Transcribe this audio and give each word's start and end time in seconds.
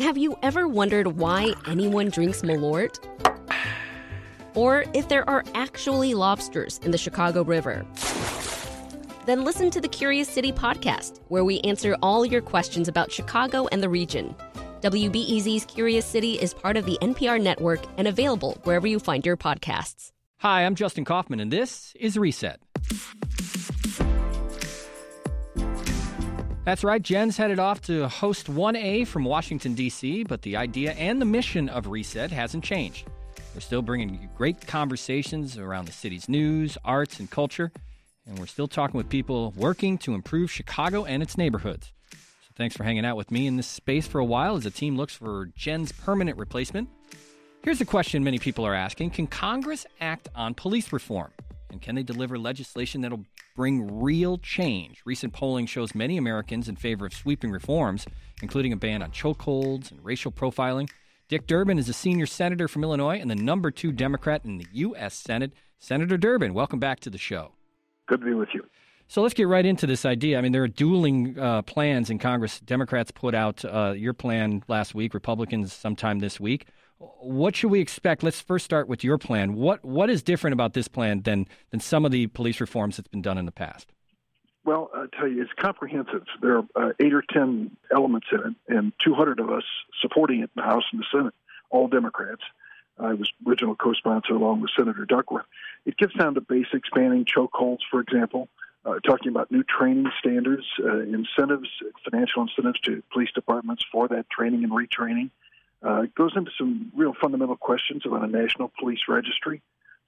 Have 0.00 0.16
you 0.16 0.34
ever 0.42 0.66
wondered 0.66 1.18
why 1.18 1.52
anyone 1.66 2.08
drinks 2.08 2.40
Malort? 2.40 2.98
Or 4.54 4.86
if 4.94 5.10
there 5.10 5.28
are 5.28 5.44
actually 5.54 6.14
lobsters 6.14 6.80
in 6.82 6.90
the 6.90 6.96
Chicago 6.96 7.44
River? 7.44 7.84
Then 9.26 9.44
listen 9.44 9.70
to 9.70 9.78
the 9.78 9.88
Curious 9.88 10.26
City 10.26 10.52
podcast, 10.52 11.20
where 11.28 11.44
we 11.44 11.60
answer 11.60 11.98
all 12.00 12.24
your 12.24 12.40
questions 12.40 12.88
about 12.88 13.12
Chicago 13.12 13.68
and 13.72 13.82
the 13.82 13.90
region. 13.90 14.34
WBEZ's 14.80 15.66
Curious 15.66 16.06
City 16.06 16.40
is 16.40 16.54
part 16.54 16.78
of 16.78 16.86
the 16.86 16.96
NPR 17.02 17.38
network 17.38 17.80
and 17.98 18.08
available 18.08 18.58
wherever 18.64 18.86
you 18.86 19.00
find 19.00 19.26
your 19.26 19.36
podcasts. 19.36 20.12
Hi, 20.38 20.64
I'm 20.64 20.76
Justin 20.76 21.04
Kaufmann, 21.04 21.40
and 21.40 21.52
this 21.52 21.92
is 22.00 22.16
Reset. 22.16 22.58
That's 26.62 26.84
right, 26.84 27.00
Jen's 27.00 27.38
headed 27.38 27.58
off 27.58 27.80
to 27.82 28.06
host 28.06 28.48
1A 28.48 29.06
from 29.06 29.24
Washington, 29.24 29.74
D.C., 29.74 30.24
but 30.24 30.42
the 30.42 30.56
idea 30.56 30.92
and 30.92 31.18
the 31.18 31.24
mission 31.24 31.70
of 31.70 31.86
Reset 31.86 32.30
hasn't 32.30 32.64
changed. 32.64 33.08
We're 33.54 33.62
still 33.62 33.80
bringing 33.80 34.10
you 34.10 34.28
great 34.36 34.66
conversations 34.66 35.56
around 35.56 35.86
the 35.86 35.92
city's 35.92 36.28
news, 36.28 36.76
arts, 36.84 37.18
and 37.18 37.30
culture, 37.30 37.72
and 38.26 38.38
we're 38.38 38.46
still 38.46 38.68
talking 38.68 38.98
with 38.98 39.08
people 39.08 39.54
working 39.56 39.96
to 39.98 40.14
improve 40.14 40.50
Chicago 40.50 41.06
and 41.06 41.22
its 41.22 41.38
neighborhoods. 41.38 41.92
So 42.12 42.52
thanks 42.56 42.76
for 42.76 42.84
hanging 42.84 43.06
out 43.06 43.16
with 43.16 43.30
me 43.30 43.46
in 43.46 43.56
this 43.56 43.66
space 43.66 44.06
for 44.06 44.18
a 44.18 44.24
while 44.24 44.54
as 44.54 44.64
the 44.64 44.70
team 44.70 44.98
looks 44.98 45.14
for 45.14 45.46
Jen's 45.56 45.92
permanent 45.92 46.36
replacement. 46.36 46.90
Here's 47.64 47.80
a 47.80 47.86
question 47.86 48.22
many 48.22 48.38
people 48.38 48.66
are 48.66 48.74
asking 48.74 49.10
Can 49.10 49.26
Congress 49.26 49.86
act 49.98 50.28
on 50.34 50.52
police 50.52 50.92
reform? 50.92 51.30
And 51.70 51.80
can 51.80 51.94
they 51.94 52.02
deliver 52.02 52.38
legislation 52.38 53.00
that'll 53.00 53.26
bring 53.54 54.00
real 54.00 54.38
change? 54.38 55.02
Recent 55.04 55.32
polling 55.32 55.66
shows 55.66 55.94
many 55.94 56.16
Americans 56.16 56.68
in 56.68 56.76
favor 56.76 57.06
of 57.06 57.14
sweeping 57.14 57.50
reforms, 57.50 58.06
including 58.42 58.72
a 58.72 58.76
ban 58.76 59.02
on 59.02 59.10
chokeholds 59.10 59.90
and 59.90 60.04
racial 60.04 60.32
profiling. 60.32 60.88
Dick 61.28 61.46
Durbin 61.46 61.78
is 61.78 61.88
a 61.88 61.92
senior 61.92 62.26
senator 62.26 62.66
from 62.66 62.82
Illinois 62.82 63.20
and 63.20 63.30
the 63.30 63.36
number 63.36 63.70
two 63.70 63.92
Democrat 63.92 64.44
in 64.44 64.58
the 64.58 64.66
U.S. 64.72 65.14
Senate. 65.14 65.52
Senator 65.78 66.16
Durbin, 66.16 66.54
welcome 66.54 66.80
back 66.80 67.00
to 67.00 67.10
the 67.10 67.18
show. 67.18 67.52
Good 68.08 68.20
to 68.20 68.26
be 68.26 68.34
with 68.34 68.48
you. 68.52 68.64
So 69.06 69.22
let's 69.22 69.34
get 69.34 69.48
right 69.48 69.64
into 69.64 69.86
this 69.86 70.04
idea. 70.04 70.38
I 70.38 70.40
mean, 70.40 70.52
there 70.52 70.62
are 70.62 70.68
dueling 70.68 71.38
uh, 71.38 71.62
plans 71.62 72.10
in 72.10 72.18
Congress. 72.18 72.60
Democrats 72.60 73.10
put 73.10 73.34
out 73.34 73.64
uh, 73.64 73.92
your 73.96 74.12
plan 74.12 74.62
last 74.68 74.94
week, 74.94 75.14
Republicans 75.14 75.72
sometime 75.72 76.20
this 76.20 76.38
week. 76.38 76.66
What 77.00 77.56
should 77.56 77.70
we 77.70 77.80
expect? 77.80 78.22
Let's 78.22 78.42
first 78.42 78.66
start 78.66 78.86
with 78.86 79.02
your 79.02 79.16
plan. 79.16 79.54
What 79.54 79.82
what 79.82 80.10
is 80.10 80.22
different 80.22 80.52
about 80.52 80.74
this 80.74 80.86
plan 80.86 81.22
than 81.22 81.48
than 81.70 81.80
some 81.80 82.04
of 82.04 82.10
the 82.12 82.26
police 82.26 82.60
reforms 82.60 82.98
that's 82.98 83.08
been 83.08 83.22
done 83.22 83.38
in 83.38 83.46
the 83.46 83.52
past? 83.52 83.90
Well, 84.66 84.90
I 84.94 85.06
tell 85.16 85.26
you, 85.26 85.40
it's 85.40 85.52
comprehensive. 85.58 86.24
There 86.42 86.58
are 86.58 86.64
uh, 86.76 86.92
eight 87.00 87.14
or 87.14 87.24
ten 87.32 87.74
elements 87.90 88.26
in 88.30 88.40
it, 88.40 88.76
and 88.76 88.92
200 89.02 89.40
of 89.40 89.50
us 89.50 89.64
supporting 90.02 90.40
it 90.40 90.50
in 90.54 90.56
the 90.56 90.62
House 90.62 90.84
and 90.92 91.00
the 91.00 91.06
Senate, 91.10 91.34
all 91.70 91.88
Democrats. 91.88 92.42
I 92.98 93.14
was 93.14 93.32
original 93.48 93.74
co-sponsor 93.74 94.34
along 94.34 94.60
with 94.60 94.70
Senator 94.78 95.06
Duckworth. 95.06 95.46
It 95.86 95.96
gets 95.96 96.12
down 96.12 96.34
to 96.34 96.42
basics, 96.42 96.90
banning 96.94 97.24
chokeholds, 97.24 97.80
for 97.90 98.00
example, 98.00 98.50
uh, 98.84 98.98
talking 98.98 99.28
about 99.28 99.50
new 99.50 99.62
training 99.62 100.10
standards, 100.18 100.66
uh, 100.84 100.98
incentives, 100.98 101.70
financial 102.04 102.42
incentives 102.42 102.80
to 102.80 103.02
police 103.10 103.30
departments 103.34 103.82
for 103.90 104.08
that 104.08 104.28
training 104.28 104.64
and 104.64 104.72
retraining. 104.72 105.30
Uh, 105.84 106.02
it 106.02 106.14
goes 106.14 106.32
into 106.36 106.50
some 106.58 106.92
real 106.94 107.14
fundamental 107.20 107.56
questions 107.56 108.02
about 108.04 108.22
a 108.22 108.26
national 108.26 108.70
police 108.78 109.00
registry 109.08 109.62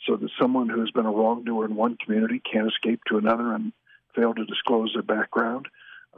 so 0.07 0.17
that 0.17 0.31
someone 0.41 0.69
who 0.69 0.81
has 0.81 0.91
been 0.91 1.07
a 1.07 1.11
wrongdoer 1.11 1.65
in 1.65 1.75
one 1.75 1.97
community 1.97 2.41
can't 2.41 2.69
escape 2.69 3.01
to 3.07 3.17
another 3.17 3.53
and 3.55 3.73
fail 4.15 4.35
to 4.35 4.45
disclose 4.45 4.93
their 4.93 5.03
background. 5.03 5.69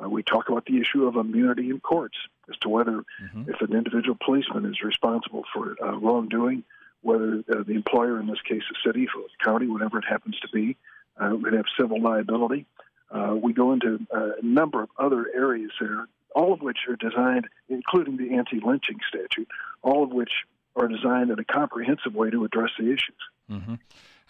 Uh, 0.03 0.09
we 0.09 0.23
talk 0.23 0.49
about 0.49 0.65
the 0.67 0.81
issue 0.81 1.07
of 1.07 1.17
immunity 1.17 1.71
in 1.71 1.81
courts 1.81 2.17
as 2.51 2.57
to 2.59 2.69
whether, 2.69 3.05
mm-hmm. 3.23 3.49
if 3.49 3.61
an 3.61 3.77
individual 3.77 4.17
policeman 4.25 4.65
is 4.67 4.83
responsible 4.83 5.45
for 5.53 5.77
uh, 5.83 5.97
wrongdoing, 5.99 6.65
whether 7.03 7.45
uh, 7.53 7.63
the 7.63 7.75
employer, 7.75 8.19
in 8.19 8.27
this 8.27 8.41
case 8.49 8.63
the 8.69 8.91
city 8.91 9.07
or 9.15 9.23
the 9.23 9.45
county, 9.45 9.67
whatever 9.67 9.99
it 9.99 10.05
happens 10.09 10.39
to 10.41 10.49
be, 10.49 10.77
uh, 11.21 11.31
would 11.31 11.53
have 11.53 11.67
civil 11.79 12.01
liability. 12.01 12.67
Uh, 13.11 13.35
we 13.41 13.53
go 13.53 13.73
into 13.73 14.05
a 14.11 14.45
number 14.45 14.83
of 14.83 14.89
other 14.99 15.27
areas 15.35 15.71
there, 15.81 16.09
all 16.35 16.53
of 16.53 16.61
which 16.61 16.79
are 16.89 16.97
designed, 16.97 17.49
including 17.69 18.17
the 18.17 18.35
anti 18.35 18.61
lynching 18.65 18.99
statute, 19.09 19.49
all 19.83 20.05
of 20.05 20.11
which 20.11 20.31
are 20.77 20.89
designed 20.89 21.31
in 21.31 21.39
a 21.39 21.45
comprehensive 21.45 22.15
way 22.15 22.31
to 22.31 22.45
address 22.45 22.71
the 22.79 22.87
issues. 22.87 23.17
Mm-hmm. 23.51 23.75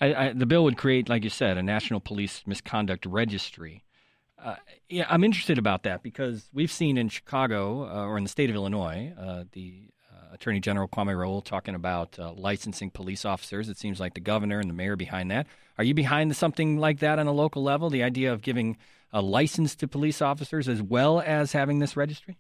I, 0.00 0.15
I, 0.15 0.32
the 0.32 0.47
bill 0.47 0.65
would 0.65 0.76
create, 0.76 1.09
like 1.09 1.25
you 1.25 1.31
said, 1.31 1.56
a 1.56 1.62
national 1.62 2.00
police 2.00 2.42
misconduct 2.47 3.06
registry. 3.06 3.82
Uh, 4.42 4.56
yeah, 4.88 5.06
I'm 5.09 5.25
interested 5.25 5.59
about 5.59 5.84
that 5.84 6.03
because 6.03 6.50
we've 6.53 6.72
seen 6.72 6.98
in 6.98 7.09
Chicago 7.09 7.84
uh, 7.88 8.06
or 8.06 8.19
in 8.19 8.25
the 8.25 8.28
state 8.28 8.50
of 8.50 8.56
Illinois 8.56 9.15
uh, 9.19 9.44
the 9.53 9.84
uh, 10.12 10.34
Attorney 10.34 10.60
General 10.60 10.86
Kwame 10.86 11.19
Raoul 11.19 11.41
talking 11.41 11.75
about 11.75 12.19
uh, 12.19 12.32
licensing 12.32 12.91
police 12.91 13.25
officers. 13.25 13.69
It 13.71 13.78
seems 13.78 14.00
like 14.00 14.12
the 14.12 14.21
governor 14.21 14.59
and 14.60 14.69
the 14.69 14.75
mayor 14.75 14.97
behind 14.97 15.31
that. 15.31 15.47
Are 15.78 15.84
you 15.84 15.94
behind 15.94 16.36
something 16.36 16.78
like 16.78 16.98
that 16.98 17.19
on 17.19 17.26
a 17.26 17.32
local 17.32 17.62
level? 17.62 17.88
The 17.88 18.03
idea 18.03 18.32
of 18.32 18.42
giving 18.42 18.76
a 19.15 19.23
license 19.23 19.77
to 19.77 19.89
police 19.89 20.21
officers 20.21 20.69
as 20.69 20.83
well 20.83 21.21
as 21.21 21.53
having 21.53 21.79
this 21.79 21.97
registry? 21.97 22.37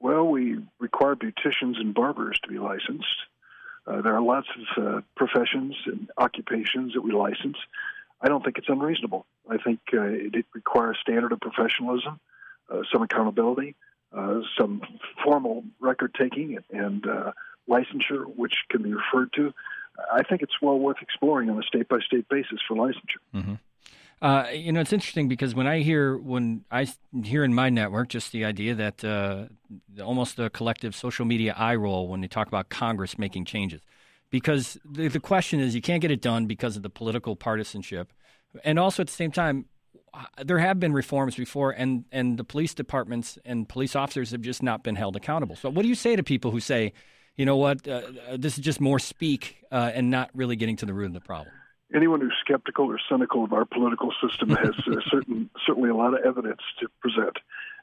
Well, 0.00 0.26
we 0.26 0.58
require 0.78 1.16
beauticians 1.16 1.78
and 1.78 1.92
barbers 1.92 2.38
to 2.44 2.48
be 2.48 2.58
licensed. 2.58 3.16
Uh, 3.86 4.00
there 4.00 4.14
are 4.14 4.22
lots 4.22 4.46
of 4.56 4.84
uh, 4.84 5.00
professions 5.16 5.74
and 5.86 6.08
occupations 6.16 6.94
that 6.94 7.02
we 7.02 7.12
license. 7.12 7.56
I 8.20 8.28
don't 8.28 8.44
think 8.44 8.58
it's 8.58 8.68
unreasonable. 8.68 9.26
I 9.50 9.58
think 9.58 9.80
uh, 9.92 10.02
it, 10.02 10.34
it, 10.36 10.46
requires 10.54 10.98
standard 11.00 11.32
of 11.32 11.40
professionalism, 11.40 12.20
uh, 12.72 12.82
some 12.92 13.02
accountability, 13.02 13.74
uh, 14.16 14.40
some 14.56 14.82
formal 15.24 15.64
record 15.80 16.14
taking, 16.14 16.58
and 16.70 17.04
uh, 17.06 17.32
licensure, 17.68 18.24
which 18.36 18.54
can 18.70 18.82
be 18.82 18.94
referred 18.94 19.32
to. 19.34 19.52
I 20.12 20.22
think 20.22 20.42
it's 20.42 20.62
well 20.62 20.78
worth 20.78 21.02
exploring 21.02 21.50
on 21.50 21.58
a 21.58 21.62
state 21.64 21.88
by 21.88 21.98
state 21.98 22.28
basis 22.28 22.60
for 22.66 22.76
licensure. 22.76 23.22
Mm-hmm. 23.34 23.54
Uh, 24.22 24.46
you 24.52 24.70
know, 24.70 24.80
it's 24.80 24.92
interesting 24.92 25.26
because 25.26 25.52
when 25.52 25.66
I 25.66 25.80
hear 25.80 26.16
when 26.16 26.64
I 26.70 26.86
hear 27.24 27.42
in 27.42 27.52
my 27.52 27.70
network 27.70 28.08
just 28.08 28.30
the 28.30 28.44
idea 28.44 28.72
that 28.76 29.04
uh, 29.04 29.46
almost 30.00 30.38
a 30.38 30.48
collective 30.48 30.94
social 30.94 31.24
media 31.24 31.54
eye 31.58 31.74
roll 31.74 32.06
when 32.06 32.20
they 32.20 32.28
talk 32.28 32.46
about 32.46 32.68
Congress 32.68 33.18
making 33.18 33.46
changes, 33.46 33.80
because 34.30 34.78
the, 34.88 35.08
the 35.08 35.18
question 35.18 35.58
is 35.58 35.74
you 35.74 35.82
can't 35.82 36.00
get 36.00 36.12
it 36.12 36.20
done 36.20 36.46
because 36.46 36.76
of 36.76 36.84
the 36.84 36.88
political 36.88 37.34
partisanship, 37.34 38.12
and 38.62 38.78
also 38.78 39.02
at 39.02 39.08
the 39.08 39.12
same 39.12 39.32
time 39.32 39.64
uh, 40.14 40.22
there 40.44 40.58
have 40.58 40.78
been 40.78 40.92
reforms 40.92 41.34
before, 41.34 41.72
and 41.72 42.04
and 42.12 42.38
the 42.38 42.44
police 42.44 42.74
departments 42.74 43.38
and 43.44 43.68
police 43.68 43.96
officers 43.96 44.30
have 44.30 44.42
just 44.42 44.62
not 44.62 44.84
been 44.84 44.94
held 44.94 45.16
accountable. 45.16 45.56
So, 45.56 45.68
what 45.68 45.82
do 45.82 45.88
you 45.88 45.96
say 45.96 46.14
to 46.14 46.22
people 46.22 46.52
who 46.52 46.60
say, 46.60 46.92
you 47.34 47.44
know 47.44 47.56
what, 47.56 47.88
uh, 47.88 48.02
this 48.36 48.56
is 48.56 48.64
just 48.64 48.80
more 48.80 49.00
speak 49.00 49.56
uh, 49.72 49.90
and 49.92 50.12
not 50.12 50.30
really 50.32 50.54
getting 50.54 50.76
to 50.76 50.86
the 50.86 50.94
root 50.94 51.06
of 51.06 51.12
the 51.12 51.20
problem? 51.20 51.52
Anyone 51.94 52.20
who's 52.20 52.34
skeptical 52.40 52.86
or 52.86 52.98
cynical 53.10 53.44
of 53.44 53.52
our 53.52 53.64
political 53.64 54.12
system 54.22 54.50
has 54.50 54.74
uh, 54.86 55.00
certain, 55.10 55.50
certainly 55.66 55.90
a 55.90 55.94
lot 55.94 56.14
of 56.14 56.20
evidence 56.24 56.60
to 56.80 56.88
present. 57.00 57.36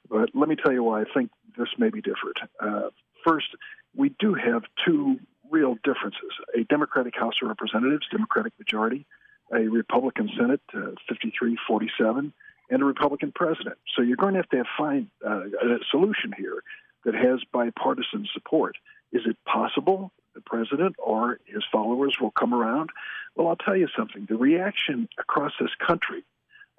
But 0.09 0.29
let 0.33 0.49
me 0.49 0.55
tell 0.55 0.71
you 0.71 0.83
why 0.83 1.01
I 1.01 1.05
think 1.13 1.31
this 1.57 1.69
may 1.77 1.89
be 1.89 2.01
different. 2.01 2.37
Uh, 2.59 2.89
first, 3.23 3.47
we 3.95 4.09
do 4.19 4.33
have 4.33 4.63
two 4.85 5.19
real 5.49 5.75
differences 5.83 6.31
a 6.55 6.63
Democratic 6.65 7.15
House 7.15 7.35
of 7.41 7.47
Representatives, 7.47 8.07
Democratic 8.11 8.53
majority, 8.59 9.05
a 9.51 9.61
Republican 9.61 10.29
Senate, 10.37 10.61
uh, 10.73 10.91
53 11.07 11.57
47, 11.67 12.33
and 12.69 12.81
a 12.81 12.85
Republican 12.85 13.31
president. 13.31 13.77
So 13.95 14.01
you're 14.01 14.17
going 14.17 14.33
to 14.33 14.39
have 14.39 14.49
to 14.49 14.57
have 14.57 14.67
find 14.77 15.07
uh, 15.25 15.45
a 15.45 15.79
solution 15.89 16.33
here 16.37 16.63
that 17.05 17.15
has 17.15 17.39
bipartisan 17.51 18.27
support. 18.33 18.75
Is 19.11 19.21
it 19.25 19.37
possible 19.45 20.11
the 20.35 20.41
president 20.41 20.95
or 20.99 21.39
his 21.45 21.63
followers 21.71 22.17
will 22.21 22.31
come 22.31 22.53
around? 22.53 22.91
Well, 23.39 23.47
I'll 23.47 23.55
tell 23.55 23.77
you 23.77 23.87
something. 23.97 24.25
The 24.27 24.35
reaction 24.35 25.07
across 25.17 25.53
this 25.61 25.69
country 25.87 26.25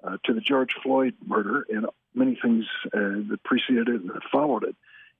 uh, 0.03 0.17
to 0.25 0.33
the 0.35 0.41
George 0.41 0.75
Floyd 0.83 1.15
murder 1.25 1.65
and 1.67 1.87
many 2.13 2.37
things 2.39 2.65
uh, 2.85 3.25
that 3.29 3.39
preceded 3.43 3.87
it 3.89 4.01
and 4.01 4.11
that 4.11 4.21
followed 4.31 4.65
it 4.65 4.75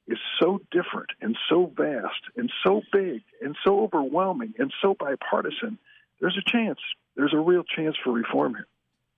is 0.07 0.19
so 0.39 0.61
different 0.69 1.09
and 1.19 1.35
so 1.49 1.73
vast 1.75 2.21
and 2.37 2.51
so 2.63 2.83
big 2.93 3.23
and 3.41 3.55
so 3.63 3.79
overwhelming 3.81 4.53
and 4.59 4.71
so 4.83 4.93
bipartisan. 4.93 5.79
There's 6.19 6.37
a 6.37 6.47
chance. 6.47 6.77
There's 7.15 7.33
a 7.33 7.39
real 7.39 7.63
chance 7.63 7.95
for 8.03 8.11
reform 8.11 8.53
here. 8.53 8.67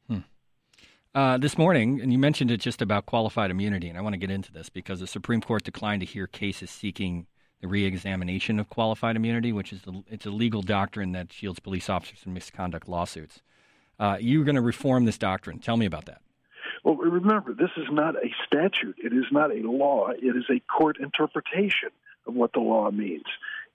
Hmm. 0.07 1.19
Uh, 1.19 1.37
this 1.39 1.57
morning, 1.57 1.99
and 1.99 2.13
you 2.13 2.17
mentioned 2.17 2.51
it 2.51 2.61
just 2.61 2.81
about 2.81 3.05
qualified 3.05 3.51
immunity, 3.51 3.89
and 3.89 3.97
I 3.97 4.01
want 4.01 4.13
to 4.13 4.17
get 4.17 4.31
into 4.31 4.53
this 4.53 4.69
because 4.69 5.01
the 5.01 5.07
Supreme 5.07 5.41
Court 5.41 5.65
declined 5.65 5.99
to 5.99 6.05
hear 6.05 6.27
cases 6.27 6.69
seeking 6.69 7.27
the 7.63 7.69
reexamination 7.69 8.59
of 8.59 8.69
qualified 8.69 9.15
immunity, 9.15 9.53
which 9.53 9.71
is 9.71 9.83
the, 9.83 10.03
it's 10.11 10.25
a 10.25 10.29
legal 10.29 10.61
doctrine 10.61 11.13
that 11.13 11.31
shields 11.31 11.59
police 11.59 11.89
officers 11.89 12.19
from 12.19 12.33
misconduct 12.33 12.89
lawsuits. 12.89 13.41
Uh, 13.97 14.17
you're 14.19 14.43
going 14.43 14.55
to 14.55 14.61
reform 14.61 15.05
this 15.05 15.17
doctrine. 15.17 15.59
Tell 15.59 15.77
me 15.77 15.85
about 15.85 16.05
that. 16.05 16.21
Well, 16.83 16.95
remember, 16.95 17.53
this 17.53 17.69
is 17.77 17.87
not 17.89 18.15
a 18.17 18.29
statute. 18.45 18.97
It 19.01 19.13
is 19.13 19.23
not 19.31 19.49
a 19.51 19.61
law. 19.61 20.09
It 20.09 20.35
is 20.35 20.43
a 20.49 20.59
court 20.59 20.97
interpretation 20.99 21.89
of 22.27 22.33
what 22.33 22.51
the 22.51 22.59
law 22.59 22.91
means. 22.91 23.23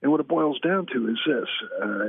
And 0.02 0.12
what 0.12 0.20
it 0.20 0.29
boils 0.29 0.61
down 0.61 0.87
to 0.93 1.08
is 1.08 1.19
this 1.26 1.49
uh, 1.82 2.08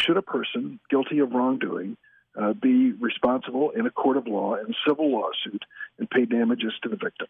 should 0.00 0.16
a 0.16 0.22
person 0.22 0.80
guilty 0.90 1.20
of 1.20 1.30
wrongdoing 1.30 1.96
uh, 2.36 2.54
be 2.54 2.90
responsible 2.90 3.70
in 3.70 3.86
a 3.86 3.90
court 3.90 4.16
of 4.16 4.26
law 4.26 4.56
in 4.56 4.66
a 4.66 4.74
civil 4.84 5.12
lawsuit 5.12 5.62
and 6.00 6.10
pay 6.10 6.24
damages 6.24 6.72
to 6.82 6.88
the 6.88 6.96
victim? 6.96 7.28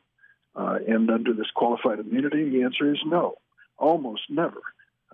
Uh, 0.57 0.79
and 0.89 1.11
under 1.11 1.35
this 1.35 1.51
qualified 1.55 1.99
immunity, 1.99 2.49
the 2.49 2.63
answer 2.63 2.91
is 2.91 2.99
no, 3.05 3.35
almost 3.79 4.23
never 4.29 4.61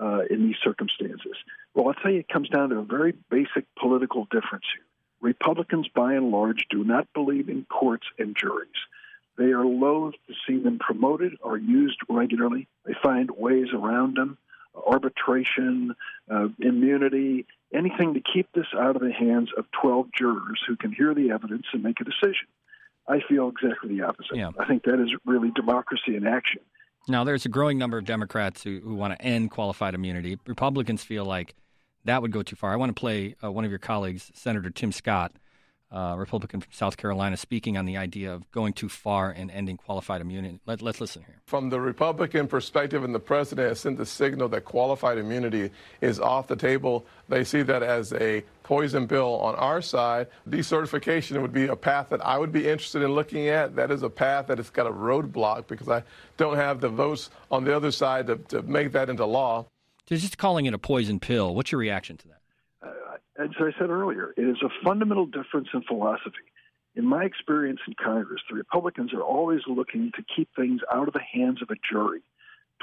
uh, 0.01 0.21
in 0.31 0.47
these 0.47 0.57
circumstances. 0.62 1.37
Well, 1.75 1.89
I'll 1.89 1.95
tell 1.95 2.11
you, 2.11 2.21
it 2.21 2.29
comes 2.29 2.49
down 2.49 2.71
to 2.71 2.79
a 2.79 2.85
very 2.85 3.15
basic 3.31 3.67
political 3.79 4.27
difference 4.31 4.65
here. 4.75 4.85
Republicans, 5.21 5.87
by 5.95 6.15
and 6.15 6.31
large, 6.31 6.67
do 6.71 6.83
not 6.83 7.07
believe 7.12 7.49
in 7.49 7.67
courts 7.67 8.07
and 8.19 8.35
juries. 8.37 8.69
They 9.37 9.53
are 9.53 9.65
loath 9.65 10.15
to 10.29 10.35
see 10.47 10.62
them 10.62 10.79
promoted 10.79 11.37
or 11.43 11.57
used 11.57 11.99
regularly. 12.09 12.69
They 12.85 12.95
find 13.03 13.31
ways 13.31 13.69
around 13.75 14.17
them 14.17 14.39
arbitration, 14.87 15.95
uh, 16.31 16.49
immunity, 16.59 17.47
anything 17.73 18.15
to 18.15 18.21
keep 18.21 18.49
this 18.53 18.67
out 18.77 18.97
of 18.97 19.03
the 19.03 19.12
hands 19.12 19.51
of 19.57 19.67
12 19.83 20.09
jurors 20.17 20.61
who 20.67 20.77
can 20.77 20.93
hear 20.93 21.15
the 21.15 21.31
evidence 21.31 21.67
and 21.73 21.83
make 21.83 22.01
a 22.01 22.05
decision. 22.05 22.47
I 23.09 23.21
feel 23.29 23.49
exactly 23.49 23.97
the 23.97 24.03
opposite. 24.03 24.37
Yeah. 24.37 24.51
I 24.59 24.67
think 24.67 24.85
that 24.85 25.01
is 25.01 25.12
really 25.25 25.51
democracy 25.51 26.17
in 26.17 26.27
action. 26.27 26.61
Now, 27.08 27.25
there's 27.25 27.44
a 27.44 27.49
growing 27.49 27.79
number 27.79 27.99
of 27.99 28.05
Democrats 28.05 28.62
who, 28.62 28.81
who 28.81 28.94
want 28.94 29.19
to 29.19 29.23
end 29.25 29.50
qualified 29.50 29.94
immunity. 29.94 30.38
Republicans 30.47 31.02
feel 31.02 31.25
like 31.25 31.55
that 32.05 32.23
would 32.23 32.31
go 32.31 32.43
too 32.43 32.56
far. 32.56 32.73
I 32.73 32.76
want 32.76 32.94
to 32.94 33.00
play 33.00 33.35
uh, 33.43 33.50
one 33.50 33.64
of 33.64 33.70
your 33.70 33.79
colleagues, 33.79 34.31
Senator 34.35 34.70
Tim 34.70 34.93
Scott, 34.93 35.32
uh, 35.93 36.15
Republican 36.17 36.61
from 36.61 36.73
South 36.73 36.97
Carolina, 36.97 37.37
speaking 37.37 37.77
on 37.77 37.85
the 37.85 37.97
idea 37.97 38.33
of 38.33 38.49
going 38.53 38.73
too 38.73 38.89
far 38.89 39.31
and 39.31 39.51
ending 39.51 39.77
qualified 39.77 40.21
immunity. 40.21 40.61
Let, 40.67 40.83
us 40.83 41.01
listen 41.01 41.23
here. 41.23 41.41
From 41.47 41.71
the 41.71 41.81
Republican 41.81 42.47
perspective, 42.47 43.03
and 43.03 43.15
the 43.15 43.21
president 43.21 43.69
has 43.69 43.81
sent 43.81 43.99
the 43.99 44.07
signal 44.07 44.49
that 44.51 44.65
qualified 44.65 45.19
immunity 45.19 45.71
is 46.01 46.21
off 46.21 46.47
the 46.47 46.57
table. 46.57 47.07
They 47.29 47.45
see 47.45 47.63
that 47.63 47.83
as 47.83 48.13
a 48.13 48.45
poison 48.63 49.09
pill 49.09 49.41
on 49.41 49.57
our 49.57 49.83
side. 49.83 50.29
Decertification 50.49 51.43
would 51.43 51.53
be 51.53 51.67
a 51.67 51.77
path 51.77 52.11
that 52.11 52.25
I 52.25 52.39
would 52.39 52.53
be 52.53 52.69
interested 52.69 53.03
in 53.03 53.13
looking 53.13 53.49
at. 53.49 53.75
That 53.75 53.91
is 53.91 54.05
a 54.05 54.11
path 54.11 54.47
that 54.47 54.59
has 54.59 54.71
got 54.71 54.87
a 54.87 54.93
roadblock 54.93 55.67
because 55.67 55.89
I 55.89 56.05
don't 56.37 56.57
have 56.57 56.81
the 56.81 56.89
votes 56.89 57.31
on 57.51 57.65
the 57.65 57.75
other 57.75 57.91
side 57.91 58.29
to, 58.29 58.37
to 58.37 58.63
make 58.63 58.93
that 58.93 59.11
into 59.11 59.27
law. 59.27 59.67
Just 60.07 60.39
calling 60.39 60.67
it 60.67 60.75
a 60.75 60.79
poison 60.79 61.21
pill, 61.21 61.55
what's 61.55 61.73
your 61.73 61.81
reaction 61.81 62.17
to 62.19 62.29
that? 62.29 62.41
As 63.41 63.51
I 63.59 63.71
said 63.79 63.91
earlier, 63.91 64.35
it 64.37 64.43
is 64.43 64.59
a 64.63 64.85
fundamental 64.85 65.27
difference 65.27 65.69
in 65.73 65.83
philosophy. 65.83 66.47
In 66.95 67.07
my 67.07 67.25
experience 67.25 67.81
in 67.87 67.95
Congress, 67.95 68.43
the 68.49 68.57
Republicans 68.57 69.15
are 69.15 69.23
always 69.23 69.61
looking 69.67 70.13
to 70.17 70.25
keep 70.37 70.49
things 70.55 70.81
out 70.93 71.09
of 71.09 71.15
the 71.15 71.23
hands 71.33 71.63
of 71.63 71.71
a 71.71 71.77
jury. 71.91 72.21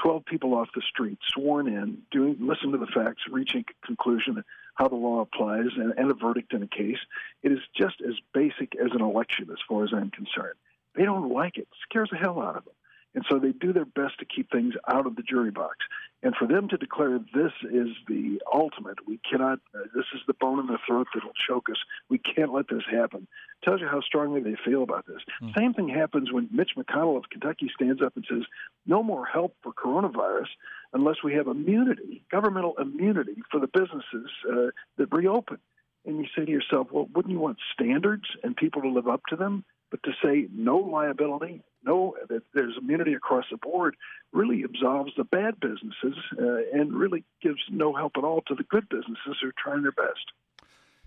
12 0.02 0.24
people 0.24 0.54
off 0.54 0.68
the 0.74 0.82
street, 0.88 1.18
sworn 1.28 1.68
in, 1.68 1.98
doing, 2.10 2.36
listen 2.40 2.72
to 2.72 2.78
the 2.78 2.86
facts, 2.86 3.22
reaching 3.30 3.64
a 3.68 3.86
conclusion 3.86 4.42
how 4.74 4.88
the 4.88 4.94
law 4.94 5.20
applies, 5.20 5.66
and, 5.76 5.92
and 5.96 6.10
a 6.10 6.14
verdict 6.14 6.52
in 6.52 6.62
a 6.62 6.68
case. 6.68 6.98
It 7.42 7.50
is 7.50 7.58
just 7.76 7.96
as 8.00 8.14
basic 8.32 8.74
as 8.76 8.92
an 8.92 9.02
election, 9.02 9.48
as 9.50 9.58
far 9.68 9.84
as 9.84 9.90
I'm 9.92 10.10
concerned. 10.10 10.54
They 10.94 11.04
don't 11.04 11.32
like 11.32 11.56
it. 11.56 11.62
It 11.62 11.68
scares 11.88 12.10
the 12.10 12.16
hell 12.16 12.40
out 12.40 12.56
of 12.56 12.64
them. 12.64 12.74
And 13.18 13.26
so 13.28 13.40
they 13.40 13.50
do 13.50 13.72
their 13.72 13.84
best 13.84 14.20
to 14.20 14.24
keep 14.24 14.48
things 14.48 14.74
out 14.86 15.04
of 15.04 15.16
the 15.16 15.24
jury 15.24 15.50
box. 15.50 15.78
And 16.22 16.36
for 16.36 16.46
them 16.46 16.68
to 16.68 16.76
declare 16.76 17.18
this 17.34 17.50
is 17.64 17.88
the 18.06 18.40
ultimate, 18.54 19.08
we 19.08 19.18
cannot, 19.28 19.58
uh, 19.74 19.88
this 19.92 20.04
is 20.14 20.20
the 20.28 20.34
bone 20.34 20.60
in 20.60 20.68
the 20.68 20.78
throat 20.86 21.08
that 21.12 21.24
will 21.24 21.32
choke 21.48 21.68
us, 21.68 21.78
we 22.08 22.18
can't 22.18 22.52
let 22.52 22.68
this 22.68 22.84
happen, 22.88 23.26
tells 23.64 23.80
you 23.80 23.88
how 23.88 24.00
strongly 24.02 24.40
they 24.40 24.54
feel 24.64 24.84
about 24.84 25.04
this. 25.08 25.20
Mm. 25.42 25.58
Same 25.58 25.74
thing 25.74 25.88
happens 25.88 26.30
when 26.30 26.48
Mitch 26.52 26.76
McConnell 26.76 27.16
of 27.16 27.28
Kentucky 27.28 27.68
stands 27.74 28.00
up 28.00 28.14
and 28.14 28.24
says, 28.30 28.44
no 28.86 29.02
more 29.02 29.26
help 29.26 29.56
for 29.64 29.72
coronavirus 29.72 30.46
unless 30.92 31.16
we 31.24 31.34
have 31.34 31.48
immunity, 31.48 32.22
governmental 32.30 32.76
immunity 32.78 33.42
for 33.50 33.58
the 33.58 33.66
businesses 33.66 34.30
uh, 34.48 34.70
that 34.96 35.08
reopen. 35.10 35.58
And 36.06 36.18
you 36.18 36.26
say 36.36 36.44
to 36.44 36.52
yourself, 36.52 36.86
well, 36.92 37.08
wouldn't 37.12 37.32
you 37.32 37.40
want 37.40 37.58
standards 37.74 38.28
and 38.44 38.56
people 38.56 38.82
to 38.82 38.88
live 38.88 39.08
up 39.08 39.22
to 39.30 39.34
them? 39.34 39.64
But 39.90 40.04
to 40.04 40.12
say 40.24 40.46
no 40.52 40.76
liability, 40.76 41.62
no 41.88 42.14
that 42.28 42.42
there's 42.54 42.74
immunity 42.80 43.14
across 43.14 43.44
the 43.50 43.56
board, 43.56 43.96
really 44.32 44.62
absolves 44.64 45.12
the 45.16 45.24
bad 45.24 45.58
businesses 45.60 46.16
uh, 46.38 46.78
and 46.78 46.92
really 46.92 47.24
gives 47.42 47.60
no 47.70 47.94
help 47.94 48.12
at 48.16 48.24
all 48.24 48.42
to 48.42 48.54
the 48.54 48.64
good 48.64 48.88
businesses 48.88 49.36
who 49.40 49.48
are 49.48 49.54
trying 49.62 49.82
their 49.82 49.92
best. 49.92 50.32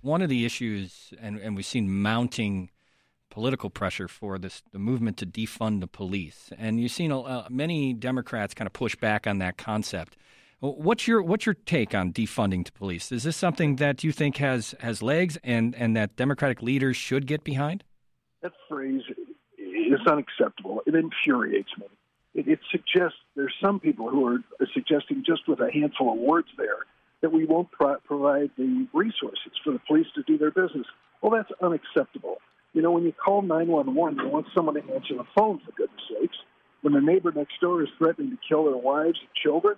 One 0.02 0.22
of 0.22 0.30
the 0.30 0.46
issues, 0.46 1.14
and, 1.22 1.38
and 1.38 1.56
we've 1.56 1.66
seen 1.66 1.92
mounting 1.92 2.72
political 3.30 3.70
pressure 3.70 4.08
for 4.08 4.38
this 4.38 4.62
the 4.72 4.80
movement 4.80 5.18
to 5.18 5.26
defund 5.26 5.80
the 5.80 5.88
police, 5.88 6.52
and 6.58 6.80
you've 6.80 6.92
seen 6.92 7.12
uh, 7.12 7.48
many 7.50 7.94
Democrats 7.94 8.54
kind 8.54 8.66
of 8.68 8.74
push 8.74 8.96
back 8.96 9.26
on 9.28 9.38
that 9.38 9.58
concept. 9.58 10.18
What's 10.60 11.08
your 11.08 11.24
what's 11.24 11.46
your 11.46 11.56
take 11.56 11.96
on 11.96 12.14
defunding 12.14 12.66
the 12.66 12.72
police? 12.72 13.12
Is 13.12 13.24
this 13.24 13.38
something 13.38 13.78
that 13.78 14.04
you 14.04 14.12
think 14.12 14.38
has 14.38 14.76
has 14.80 15.02
legs 15.02 15.38
and 15.44 15.74
and 15.76 15.96
that 15.96 16.16
Democratic 16.18 16.62
leaders 16.62 16.98
should 16.98 17.26
get 17.26 17.44
behind? 17.44 17.84
that 18.42 18.52
phrase 18.68 19.02
is 19.94 20.06
unacceptable. 20.08 20.82
It 20.86 20.96
infuriates 20.96 21.72
me. 21.78 21.88
It, 22.34 22.48
it 22.48 22.60
suggests 22.72 23.18
there's 23.36 23.54
some 23.64 23.80
people 23.80 24.10
who 24.10 24.26
are 24.28 24.40
suggesting 24.74 25.24
just 25.26 25.48
with 25.48 25.60
a 25.60 25.72
handful 25.72 26.14
of 26.14 26.20
words 26.20 26.48
there 26.58 26.86
that 27.22 27.32
we 27.32 27.46
won't 27.46 27.72
pro- 27.72 28.00
provide 28.00 28.52
the 28.58 28.88
resources 28.94 29.52
for 29.64 29.72
the 29.72 29.80
police 29.88 30.08
to 30.16 30.24
do 30.24 30.38
their 30.38 30.52
business. 30.52 30.88
Well, 31.22 31.32
that's 31.32 31.52
unacceptable. 31.62 32.38
You 32.74 32.82
know, 32.82 32.92
when 32.92 33.04
you 33.04 33.14
call 33.14 33.42
911, 33.42 34.20
you 34.20 34.30
want 34.30 34.48
someone 34.56 34.76
to 34.76 34.94
answer 34.94 35.16
the 35.16 35.26
phone, 35.38 35.60
for 35.60 35.72
goodness 35.74 36.02
sakes. 36.10 36.38
When 36.82 36.94
the 36.94 37.02
neighbor 37.02 37.32
next 37.32 37.60
door 37.62 37.84
is 37.84 37.90
threatening 37.98 38.32
to 38.32 38.38
kill 38.48 38.66
their 38.66 38.78
wives 38.78 39.20
and 39.20 39.30
children 39.36 39.76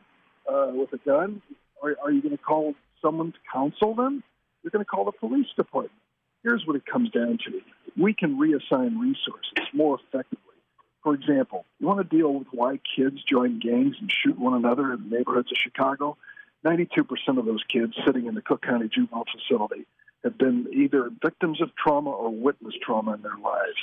uh, 0.48 0.72
with 0.74 0.94
a 0.94 0.98
gun, 0.98 1.42
are, 1.82 1.96
are 2.02 2.12
you 2.12 2.22
going 2.22 2.38
to 2.38 2.44
call 2.44 2.76
someone 3.02 3.34
to 3.34 3.38
counsel 3.52 3.96
them? 3.96 4.24
You're 4.62 4.72
going 4.72 4.86
to 4.86 4.90
call 4.90 5.06
the 5.06 5.12
police 5.12 5.48
department. 5.58 5.92
Here's 6.44 6.66
what 6.66 6.76
it 6.76 6.86
comes 6.86 7.10
down 7.10 7.40
to 7.46 7.52
we 7.98 8.14
can 8.14 8.38
reassign 8.38 9.00
resources 9.00 9.68
more 9.74 10.00
effectively. 10.00 10.40
For 11.04 11.14
example, 11.14 11.66
you 11.80 11.88
want 11.88 12.10
to 12.10 12.18
deal 12.18 12.34
with 12.34 12.48
why 12.52 12.80
kids 12.96 13.18
join 13.30 13.60
gangs 13.60 13.96
and 14.00 14.10
shoot 14.10 14.40
one 14.40 14.54
another 14.54 14.94
in 14.94 15.10
the 15.10 15.18
neighborhoods 15.18 15.52
of 15.52 15.58
Chicago? 15.58 16.18
92% 16.66 17.38
of 17.38 17.46
those 17.46 17.64
kids 17.70 17.94
sitting 18.06 18.26
in 18.26 18.36
the 18.36 18.42
Cook 18.42 18.62
County 18.62 18.88
Juvenile 18.88 19.26
Facility 19.32 19.86
have 20.24 20.38
been 20.38 20.68
either 20.74 21.10
victims 21.22 21.62
of 21.62 21.70
trauma 21.76 22.10
or 22.10 22.30
witnessed 22.30 22.78
trauma 22.82 23.16
in 23.16 23.22
their 23.22 23.38
lives, 23.44 23.78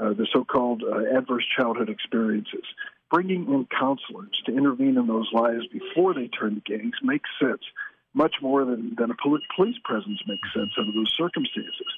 uh, 0.00 0.14
the 0.14 0.26
so 0.32 0.42
called 0.42 0.82
uh, 0.82 1.16
adverse 1.16 1.44
childhood 1.58 1.90
experiences. 1.90 2.64
Bringing 3.10 3.44
in 3.52 3.68
counselors 3.78 4.32
to 4.46 4.56
intervene 4.56 4.96
in 4.96 5.06
those 5.06 5.28
lives 5.32 5.66
before 5.70 6.14
they 6.14 6.28
turn 6.28 6.54
to 6.54 6.60
gangs 6.62 6.94
makes 7.02 7.28
sense, 7.38 7.60
much 8.14 8.36
more 8.40 8.64
than, 8.64 8.94
than 8.96 9.10
a 9.10 9.14
police 9.22 9.76
presence 9.84 10.20
makes 10.26 10.48
sense 10.54 10.70
under 10.78 10.92
those 10.92 11.12
circumstances. 11.16 11.92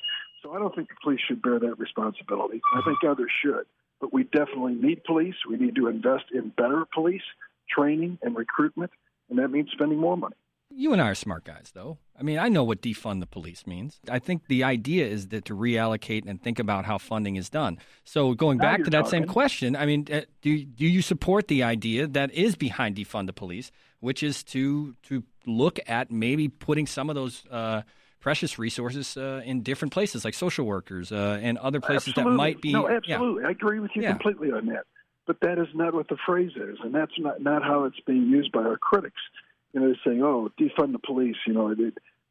So 0.46 0.52
I 0.52 0.58
don't 0.60 0.74
think 0.74 0.88
the 0.88 0.94
police 1.02 1.20
should 1.26 1.42
bear 1.42 1.58
that 1.58 1.78
responsibility. 1.78 2.60
I 2.72 2.80
think 2.84 2.98
others 3.08 3.32
should. 3.42 3.66
But 4.00 4.12
we 4.12 4.24
definitely 4.24 4.74
need 4.74 5.02
police. 5.02 5.34
We 5.48 5.56
need 5.56 5.74
to 5.74 5.88
invest 5.88 6.26
in 6.32 6.50
better 6.50 6.86
police 6.94 7.22
training 7.68 8.18
and 8.22 8.36
recruitment, 8.36 8.92
and 9.28 9.38
that 9.40 9.48
means 9.48 9.70
spending 9.72 9.98
more 9.98 10.16
money. 10.16 10.36
You 10.70 10.92
and 10.92 11.02
I 11.02 11.08
are 11.08 11.14
smart 11.14 11.44
guys, 11.44 11.70
though. 11.74 11.98
I 12.18 12.22
mean, 12.22 12.38
I 12.38 12.48
know 12.48 12.62
what 12.62 12.80
defund 12.80 13.20
the 13.20 13.26
police 13.26 13.66
means. 13.66 13.98
I 14.08 14.18
think 14.18 14.46
the 14.48 14.62
idea 14.62 15.06
is 15.06 15.28
that 15.28 15.46
to 15.46 15.56
reallocate 15.56 16.28
and 16.28 16.40
think 16.40 16.58
about 16.58 16.84
how 16.84 16.98
funding 16.98 17.36
is 17.36 17.48
done. 17.48 17.78
So, 18.04 18.34
going 18.34 18.58
back 18.58 18.84
to 18.84 18.90
that 18.90 19.04
talking. 19.04 19.22
same 19.22 19.26
question, 19.26 19.74
I 19.74 19.86
mean, 19.86 20.06
uh, 20.12 20.22
do 20.42 20.64
do 20.64 20.86
you 20.86 21.02
support 21.02 21.48
the 21.48 21.62
idea 21.62 22.06
that 22.06 22.32
is 22.32 22.54
behind 22.56 22.96
defund 22.96 23.26
the 23.26 23.32
police, 23.32 23.72
which 24.00 24.22
is 24.22 24.44
to 24.44 24.94
to 25.04 25.24
look 25.44 25.80
at 25.88 26.10
maybe 26.10 26.48
putting 26.48 26.86
some 26.86 27.08
of 27.08 27.16
those 27.16 27.44
uh, 27.50 27.82
precious 28.26 28.58
resources 28.58 29.16
uh, 29.16 29.40
in 29.44 29.62
different 29.62 29.94
places, 29.94 30.24
like 30.24 30.34
social 30.34 30.66
workers 30.66 31.12
uh, 31.12 31.38
and 31.40 31.56
other 31.58 31.80
places 31.80 32.08
absolutely. 32.08 32.32
that 32.32 32.36
might 32.36 32.60
be. 32.60 32.72
No, 32.72 32.88
absolutely. 32.88 33.42
Yeah. 33.42 33.46
I 33.46 33.50
agree 33.52 33.78
with 33.78 33.92
you 33.94 34.02
yeah. 34.02 34.10
completely 34.10 34.50
on 34.50 34.66
that. 34.66 34.82
But 35.28 35.38
that 35.42 35.60
is 35.60 35.68
not 35.74 35.94
what 35.94 36.08
the 36.08 36.16
phrase 36.26 36.50
is, 36.56 36.76
and 36.82 36.92
that's 36.92 37.12
not, 37.20 37.40
not 37.40 37.62
how 37.62 37.84
it's 37.84 38.00
being 38.04 38.26
used 38.26 38.50
by 38.50 38.62
our 38.62 38.78
critics. 38.78 39.20
You 39.72 39.78
know, 39.78 39.86
they're 39.86 40.00
saying, 40.04 40.24
oh, 40.24 40.50
defund 40.60 40.90
the 40.90 40.98
police. 40.98 41.36
You 41.46 41.52
know, 41.52 41.72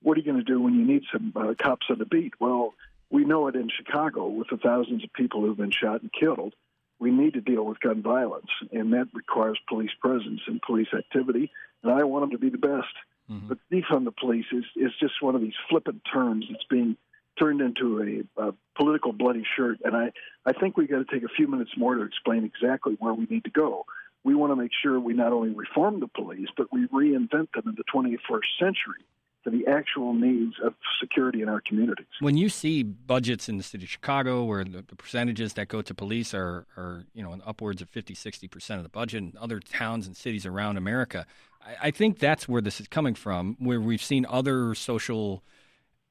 what 0.01 0.17
are 0.17 0.19
you 0.19 0.25
going 0.25 0.43
to 0.43 0.43
do 0.43 0.59
when 0.61 0.73
you 0.73 0.85
need 0.85 1.03
some 1.13 1.31
uh, 1.33 1.53
cops 1.63 1.85
on 1.89 1.99
the 1.99 2.05
beat? 2.05 2.33
Well, 2.41 2.73
we 3.09 3.23
know 3.23 3.47
it 3.47 3.55
in 3.55 3.69
Chicago 3.69 4.27
with 4.27 4.49
the 4.49 4.57
thousands 4.57 5.01
of 5.05 5.13
people 5.13 5.43
who've 5.43 5.55
been 5.55 5.71
shot 5.71 6.01
and 6.01 6.11
killed. 6.11 6.55
We 6.99 7.09
need 7.09 7.35
to 7.35 7.41
deal 7.41 7.63
with 7.63 7.79
gun 7.79 8.01
violence, 8.01 8.51
and 8.73 8.91
that 8.91 9.07
requires 9.13 9.57
police 9.69 9.91
presence 10.01 10.41
and 10.47 10.61
police 10.61 10.89
activity. 10.93 11.53
And 11.83 11.93
I 11.93 12.03
want 12.03 12.23
them 12.23 12.31
to 12.31 12.37
be 12.37 12.49
the 12.49 12.57
best. 12.57 12.93
Mm-hmm. 13.31 13.47
But 13.47 13.57
defund 13.71 14.05
the 14.05 14.11
police 14.11 14.45
is, 14.51 14.65
is 14.75 14.91
just 14.99 15.13
one 15.21 15.35
of 15.35 15.41
these 15.41 15.53
flippant 15.69 16.01
terms 16.11 16.45
that's 16.49 16.63
being 16.69 16.97
turned 17.39 17.61
into 17.61 18.25
a, 18.37 18.41
a 18.41 18.53
political 18.77 19.11
bloody 19.11 19.43
shirt. 19.55 19.79
And 19.83 19.95
I, 19.95 20.11
I 20.45 20.53
think 20.53 20.77
we've 20.77 20.89
got 20.89 21.05
to 21.07 21.13
take 21.13 21.23
a 21.23 21.33
few 21.35 21.47
minutes 21.47 21.71
more 21.77 21.95
to 21.95 22.03
explain 22.03 22.45
exactly 22.45 22.95
where 22.99 23.13
we 23.13 23.25
need 23.29 23.43
to 23.45 23.49
go. 23.49 23.85
We 24.23 24.35
want 24.35 24.51
to 24.51 24.55
make 24.55 24.71
sure 24.81 24.99
we 24.99 25.13
not 25.13 25.33
only 25.33 25.49
reform 25.49 25.99
the 25.99 26.07
police, 26.07 26.47
but 26.57 26.67
we 26.71 26.87
reinvent 26.87 27.51
them 27.53 27.63
in 27.65 27.75
the 27.75 27.83
21st 27.93 28.39
century 28.59 29.05
to 29.43 29.51
the 29.51 29.67
actual 29.67 30.13
needs 30.13 30.55
of 30.63 30.73
security 30.99 31.41
in 31.41 31.49
our 31.49 31.61
communities. 31.61 32.07
When 32.19 32.35
you 32.35 32.49
see 32.49 32.81
budgets 32.81 33.47
in 33.47 33.57
the 33.57 33.63
city 33.63 33.85
of 33.85 33.89
Chicago 33.89 34.43
where 34.43 34.63
the, 34.63 34.83
the 34.87 34.95
percentages 34.95 35.53
that 35.53 35.67
go 35.67 35.83
to 35.83 35.93
police 35.93 36.33
are, 36.33 36.65
are 36.75 37.05
you 37.13 37.21
know, 37.21 37.37
upwards 37.45 37.81
of 37.81 37.89
50, 37.89 38.15
60% 38.15 38.77
of 38.77 38.83
the 38.83 38.89
budget 38.89 39.21
in 39.21 39.33
other 39.39 39.59
towns 39.59 40.07
and 40.07 40.17
cities 40.17 40.45
around 40.45 40.77
America, 40.77 41.27
I, 41.65 41.87
I 41.87 41.91
think 41.91 42.19
that's 42.19 42.47
where 42.47 42.61
this 42.61 42.79
is 42.79 42.87
coming 42.87 43.15
from, 43.15 43.55
where 43.59 43.81
we've 43.81 44.03
seen 44.03 44.25
other 44.29 44.75
social 44.75 45.43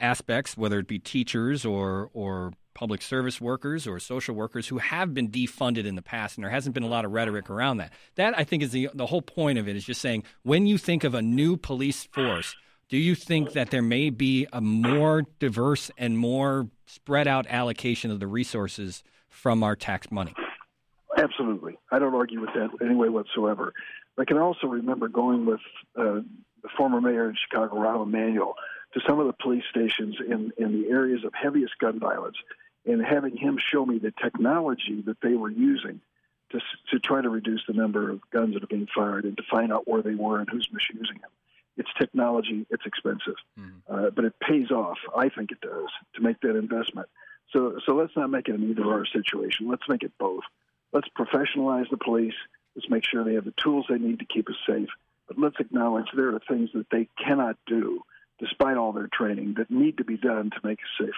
aspects, 0.00 0.56
whether 0.56 0.78
it 0.78 0.88
be 0.88 0.98
teachers 0.98 1.64
or, 1.64 2.10
or 2.12 2.52
public 2.74 3.00
service 3.00 3.40
workers 3.40 3.86
or 3.86 3.98
social 3.98 4.34
workers 4.34 4.68
who 4.68 4.78
have 4.78 5.14
been 5.14 5.28
defunded 5.30 5.86
in 5.86 5.94
the 5.94 6.02
past, 6.02 6.36
and 6.36 6.44
there 6.44 6.50
hasn't 6.50 6.74
been 6.74 6.82
a 6.82 6.88
lot 6.88 7.04
of 7.04 7.12
rhetoric 7.12 7.48
around 7.48 7.78
that. 7.78 7.92
That 8.16 8.36
I 8.36 8.44
think 8.44 8.62
is 8.62 8.72
the 8.72 8.90
the 8.92 9.06
whole 9.06 9.22
point 9.22 9.58
of 9.58 9.68
it 9.68 9.76
is 9.76 9.84
just 9.84 10.00
saying 10.00 10.24
when 10.42 10.66
you 10.66 10.76
think 10.76 11.04
of 11.04 11.14
a 11.14 11.22
new 11.22 11.56
police 11.56 12.04
force, 12.04 12.54
do 12.88 12.98
you 12.98 13.14
think 13.14 13.52
that 13.52 13.70
there 13.70 13.82
may 13.82 14.10
be 14.10 14.46
a 14.52 14.60
more 14.60 15.22
diverse 15.38 15.90
and 15.96 16.18
more 16.18 16.68
spread 16.86 17.26
out 17.26 17.46
allocation 17.48 18.10
of 18.10 18.20
the 18.20 18.26
resources 18.26 19.02
from 19.28 19.62
our 19.62 19.76
tax 19.76 20.10
money? 20.10 20.34
Absolutely, 21.16 21.78
I 21.92 22.00
don't 22.00 22.14
argue 22.14 22.40
with 22.40 22.50
that 22.54 22.70
in 22.80 22.88
any 22.88 22.96
way 22.96 23.08
whatsoever. 23.08 23.72
I 24.18 24.24
can 24.24 24.38
also 24.38 24.66
remember 24.66 25.08
going 25.08 25.46
with 25.46 25.60
uh, 25.96 26.20
the 26.62 26.68
former 26.76 27.00
mayor 27.00 27.28
in 27.28 27.36
Chicago, 27.36 27.76
Rahm 27.76 28.02
Emanuel, 28.02 28.54
to 28.94 29.00
some 29.06 29.18
of 29.18 29.26
the 29.26 29.32
police 29.32 29.64
stations 29.70 30.16
in, 30.20 30.52
in 30.56 30.80
the 30.80 30.88
areas 30.88 31.24
of 31.24 31.32
heaviest 31.34 31.78
gun 31.78 31.98
violence 31.98 32.36
and 32.86 33.04
having 33.04 33.36
him 33.36 33.58
show 33.58 33.84
me 33.84 33.98
the 33.98 34.12
technology 34.22 35.02
that 35.06 35.20
they 35.22 35.34
were 35.34 35.50
using 35.50 36.00
to, 36.50 36.60
to 36.90 36.98
try 37.00 37.20
to 37.20 37.28
reduce 37.28 37.62
the 37.66 37.72
number 37.72 38.10
of 38.10 38.20
guns 38.30 38.54
that 38.54 38.62
are 38.62 38.68
being 38.68 38.88
fired 38.94 39.24
and 39.24 39.36
to 39.36 39.42
find 39.50 39.72
out 39.72 39.88
where 39.88 40.02
they 40.02 40.14
were 40.14 40.38
and 40.38 40.48
who's 40.48 40.68
misusing 40.72 41.18
them. 41.20 41.30
It's 41.76 41.90
technology, 41.98 42.66
it's 42.70 42.86
expensive, 42.86 43.34
mm-hmm. 43.58 43.92
uh, 43.92 44.10
but 44.10 44.24
it 44.24 44.38
pays 44.38 44.70
off. 44.70 44.98
I 45.16 45.28
think 45.28 45.50
it 45.50 45.60
does 45.60 45.88
to 46.14 46.22
make 46.22 46.40
that 46.42 46.56
investment. 46.56 47.08
So, 47.52 47.78
so 47.84 47.94
let's 47.94 48.12
not 48.16 48.30
make 48.30 48.48
it 48.48 48.54
an 48.54 48.70
either 48.70 48.84
or 48.84 49.04
situation. 49.06 49.68
Let's 49.68 49.82
make 49.88 50.02
it 50.02 50.12
both. 50.18 50.44
Let's 50.92 51.08
professionalize 51.18 51.90
the 51.90 51.96
police. 51.96 52.34
Let's 52.76 52.90
make 52.90 53.04
sure 53.04 53.24
they 53.24 53.34
have 53.34 53.44
the 53.44 53.54
tools 53.62 53.86
they 53.88 53.98
need 53.98 54.18
to 54.18 54.24
keep 54.24 54.48
us 54.48 54.56
safe. 54.66 54.88
But 55.28 55.38
let's 55.38 55.56
acknowledge 55.58 56.06
there 56.14 56.34
are 56.34 56.40
things 56.48 56.70
that 56.74 56.86
they 56.90 57.08
cannot 57.24 57.56
do 57.66 58.02
despite 58.40 58.76
all 58.76 58.92
their 58.92 59.08
training, 59.12 59.54
that 59.58 59.70
need 59.70 59.96
to 59.98 60.04
be 60.04 60.16
done 60.16 60.50
to 60.50 60.56
make 60.64 60.78
us 60.80 61.06
safe. 61.06 61.14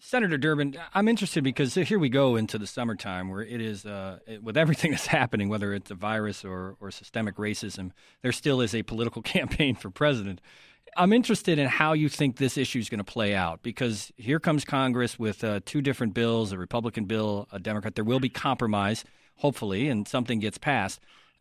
Senator 0.00 0.38
Durbin, 0.38 0.76
I'm 0.94 1.08
interested 1.08 1.42
because 1.42 1.74
here 1.74 1.98
we 1.98 2.08
go 2.08 2.36
into 2.36 2.56
the 2.56 2.68
summertime 2.68 3.28
where 3.28 3.42
it 3.42 3.60
is, 3.60 3.84
uh, 3.84 4.20
it, 4.26 4.42
with 4.42 4.56
everything 4.56 4.90
that's 4.92 5.06
happening, 5.06 5.48
whether 5.48 5.74
it's 5.74 5.90
a 5.90 5.94
virus 5.94 6.44
or, 6.44 6.76
or 6.80 6.90
systemic 6.90 7.36
racism, 7.36 7.90
there 8.22 8.32
still 8.32 8.60
is 8.60 8.74
a 8.74 8.82
political 8.82 9.22
campaign 9.36 9.74
for 9.74 9.90
president. 9.90 10.40
I'm 10.96 11.12
interested 11.12 11.58
in 11.58 11.66
how 11.66 11.92
you 11.92 12.08
think 12.08 12.36
this 12.36 12.56
issue 12.56 12.78
is 12.78 12.88
going 12.88 12.98
to 12.98 13.04
play 13.04 13.34
out 13.34 13.62
because 13.62 14.10
here 14.16 14.40
comes 14.40 14.64
Congress 14.64 15.18
with 15.18 15.44
uh, 15.44 15.60
two 15.64 15.82
different 15.82 16.14
bills 16.14 16.52
a 16.52 16.58
Republican 16.58 17.04
bill, 17.04 17.46
a 17.52 17.58
Democrat. 17.58 17.94
There 17.94 18.04
will 18.04 18.20
be 18.20 18.30
compromise, 18.30 19.04
hopefully, 19.38 19.88
and 19.88 20.06
something 20.06 20.38
gets 20.38 20.58
passed. 20.58 21.00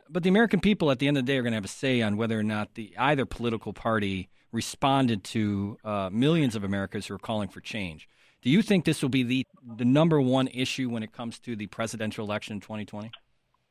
But 0.09 0.23
the 0.23 0.29
American 0.29 0.61
people 0.61 0.89
at 0.89 0.99
the 0.99 1.07
end 1.07 1.17
of 1.17 1.25
the 1.25 1.31
day 1.31 1.37
are 1.37 1.41
going 1.41 1.51
to 1.51 1.57
have 1.57 1.65
a 1.65 1.69
say 1.69 2.01
on 2.01 2.17
whether 2.17 2.39
or 2.39 2.43
not 2.43 2.75
the 2.75 2.93
either 2.97 3.25
political 3.25 3.73
party 3.73 4.29
responded 4.51 5.23
to 5.25 5.77
uh, 5.83 6.09
millions 6.11 6.55
of 6.55 6.63
Americans 6.63 7.07
who 7.07 7.13
are 7.13 7.19
calling 7.19 7.49
for 7.49 7.59
change. 7.59 8.07
Do 8.41 8.49
you 8.49 8.61
think 8.61 8.85
this 8.85 9.01
will 9.01 9.09
be 9.09 9.23
the, 9.23 9.45
the 9.75 9.85
number 9.85 10.21
one 10.21 10.47
issue 10.47 10.89
when 10.89 11.03
it 11.03 11.11
comes 11.11 11.39
to 11.39 11.55
the 11.55 11.67
presidential 11.67 12.23
election 12.23 12.53
in 12.53 12.61
2020? 12.61 13.11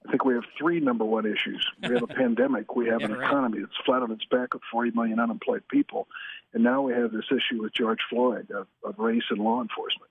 I 0.06 0.11
think 0.11 0.25
we 0.25 0.35
have 0.35 0.45
three 0.59 0.80
number 0.80 1.04
one 1.04 1.26
issues. 1.26 1.66
We 1.83 1.95
have 1.95 2.02
a 2.02 2.06
pandemic. 2.23 2.76
We 2.76 2.88
have 2.88 3.00
yeah, 3.00 3.06
an 3.06 3.12
economy 3.14 3.61
that's 3.61 3.73
flat 3.85 4.02
on 4.02 4.12
its 4.12 4.25
back 4.26 4.54
with 4.54 4.62
40 4.71 4.92
million 4.92 5.18
unemployed 5.18 5.62
people. 5.68 6.09
And 6.52 6.62
now 6.62 6.83
we 6.83 6.92
have 6.92 7.12
this 7.12 7.25
issue 7.30 7.62
with 7.62 7.73
George 7.73 8.00
Floyd 8.09 8.50
of, 8.50 8.66
of 8.85 8.99
race 8.99 9.25
and 9.30 9.40
law 9.40 9.62
enforcement. 9.62 10.11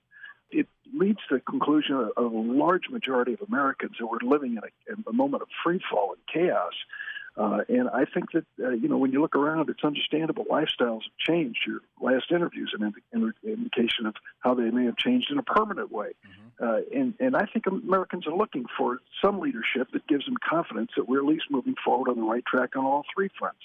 It 0.60 0.68
leads 0.94 1.18
to 1.28 1.36
the 1.36 1.40
conclusion 1.40 2.10
of 2.16 2.32
a 2.32 2.36
large 2.36 2.88
majority 2.90 3.32
of 3.32 3.40
Americans 3.46 3.96
who 3.98 4.08
are 4.14 4.20
living 4.22 4.52
in 4.52 4.58
a, 4.58 4.92
in 4.92 5.04
a 5.06 5.12
moment 5.12 5.42
of 5.42 5.48
free 5.64 5.80
fall 5.90 6.14
and 6.14 6.22
chaos 6.32 6.74
uh, 7.36 7.58
and 7.68 7.88
I 7.90 8.06
think 8.06 8.32
that, 8.32 8.46
uh, 8.62 8.70
you 8.70 8.88
know, 8.88 8.96
when 8.96 9.12
you 9.12 9.20
look 9.20 9.36
around, 9.36 9.68
it's 9.68 9.84
understandable. 9.84 10.46
Lifestyles 10.46 11.02
have 11.02 11.18
changed. 11.18 11.58
Your 11.66 11.80
last 12.00 12.30
interview 12.30 12.64
is 12.64 12.70
an 12.78 12.94
indi- 13.12 13.32
indication 13.44 14.06
of 14.06 14.14
how 14.40 14.54
they 14.54 14.70
may 14.70 14.86
have 14.86 14.96
changed 14.96 15.30
in 15.30 15.38
a 15.38 15.42
permanent 15.42 15.92
way. 15.92 16.12
Mm-hmm. 16.26 16.64
Uh, 16.64 16.98
and, 16.98 17.14
and 17.20 17.36
I 17.36 17.44
think 17.44 17.66
Americans 17.66 18.26
are 18.26 18.34
looking 18.34 18.64
for 18.78 19.00
some 19.22 19.40
leadership 19.40 19.88
that 19.92 20.06
gives 20.06 20.24
them 20.24 20.36
confidence 20.48 20.92
that 20.96 21.06
we're 21.06 21.18
at 21.18 21.26
least 21.26 21.44
moving 21.50 21.74
forward 21.84 22.08
on 22.08 22.16
the 22.16 22.22
right 22.22 22.44
track 22.46 22.74
on 22.74 22.86
all 22.86 23.04
three 23.14 23.28
fronts. 23.38 23.60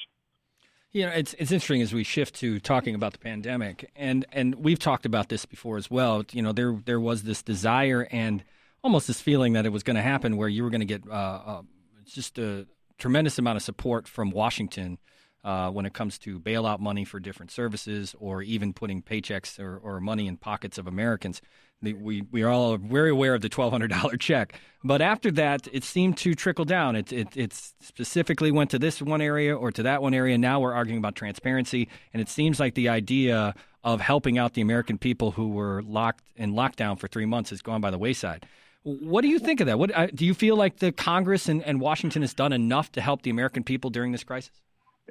You 0.93 1.05
know, 1.05 1.12
it's 1.13 1.33
it's 1.36 1.51
interesting 1.51 1.81
as 1.81 1.93
we 1.93 2.03
shift 2.03 2.36
to 2.36 2.60
talking 2.60 2.95
about 2.95 3.13
the 3.13 3.19
pandemic, 3.19 3.89
and 3.95 4.25
and 4.33 4.55
we've 4.55 4.79
talked 4.79 5.05
about 5.05 5.29
this 5.29 5.45
before 5.45 5.77
as 5.77 5.89
well. 5.89 6.25
You 6.33 6.41
know, 6.41 6.51
there 6.51 6.77
there 6.83 7.00
was 7.00 7.24
this 7.24 7.41
desire 7.41 8.10
and 8.12 8.43
almost 8.83 9.07
this 9.07 9.21
feeling 9.21 9.53
that 9.53 9.65
it 9.65 9.69
was 9.69 9.83
going 9.83 9.95
to 9.95 10.01
happen, 10.01 10.36
where 10.36 10.50
you 10.50 10.63
were 10.63 10.69
going 10.69 10.81
to 10.81 10.86
get 10.86 11.07
uh, 11.07 11.13
uh, 11.13 11.62
just 12.05 12.38
a 12.38 12.67
tremendous 12.98 13.39
amount 13.39 13.55
of 13.55 13.63
support 13.63 14.05
from 14.05 14.31
Washington 14.31 14.98
uh, 15.45 15.69
when 15.71 15.86
it 15.86 15.93
comes 15.93 16.17
to 16.19 16.39
bailout 16.39 16.79
money 16.79 17.05
for 17.05 17.19
different 17.19 17.51
services 17.51 18.13
or 18.19 18.41
even 18.41 18.74
putting 18.74 19.01
paychecks 19.01 19.60
or, 19.60 19.77
or 19.77 20.00
money 20.01 20.27
in 20.27 20.36
pockets 20.36 20.77
of 20.77 20.88
Americans. 20.88 21.41
We, 21.81 22.23
we 22.31 22.43
are 22.43 22.50
all 22.50 22.77
very 22.77 23.09
aware 23.09 23.33
of 23.33 23.41
the 23.41 23.50
$1,200 23.50 24.19
check. 24.19 24.59
But 24.83 25.01
after 25.01 25.31
that, 25.31 25.67
it 25.71 25.83
seemed 25.83 26.17
to 26.17 26.33
trickle 26.33 26.65
down. 26.65 26.95
It, 26.95 27.11
it, 27.11 27.38
it 27.38 27.53
specifically 27.53 28.51
went 28.51 28.69
to 28.71 28.79
this 28.79 29.01
one 29.01 29.21
area 29.21 29.55
or 29.55 29.71
to 29.71 29.83
that 29.83 30.01
one 30.01 30.13
area. 30.13 30.38
Now 30.38 30.59
we're 30.59 30.73
arguing 30.73 31.00
about 31.00 31.15
transparency. 31.15 31.88
And 32.13 32.21
it 32.21 32.29
seems 32.29 32.59
like 32.59 32.75
the 32.75 32.89
idea 32.89 33.53
of 33.83 34.01
helping 34.01 34.38
out 34.38 34.53
the 34.53 34.61
American 34.61 34.97
people 34.97 35.31
who 35.31 35.50
were 35.50 35.81
locked 35.83 36.23
in 36.35 36.53
lockdown 36.53 37.00
for 37.00 37.07
three 37.07 37.25
months 37.25 37.50
has 37.50 37.61
gone 37.61 37.81
by 37.81 37.91
the 37.91 37.97
wayside. 37.97 38.45
What 38.83 39.21
do 39.21 39.27
you 39.27 39.38
think 39.38 39.59
of 39.59 39.67
that? 39.67 39.77
What 39.77 39.95
uh, 39.95 40.07
do 40.07 40.25
you 40.25 40.33
feel 40.33 40.55
like 40.55 40.77
the 40.77 40.91
Congress 40.91 41.47
and, 41.47 41.63
and 41.63 41.79
Washington 41.79 42.23
has 42.23 42.33
done 42.33 42.51
enough 42.51 42.91
to 42.93 43.01
help 43.01 43.21
the 43.21 43.29
American 43.29 43.63
people 43.63 43.91
during 43.91 44.11
this 44.11 44.23
crisis? 44.23 44.61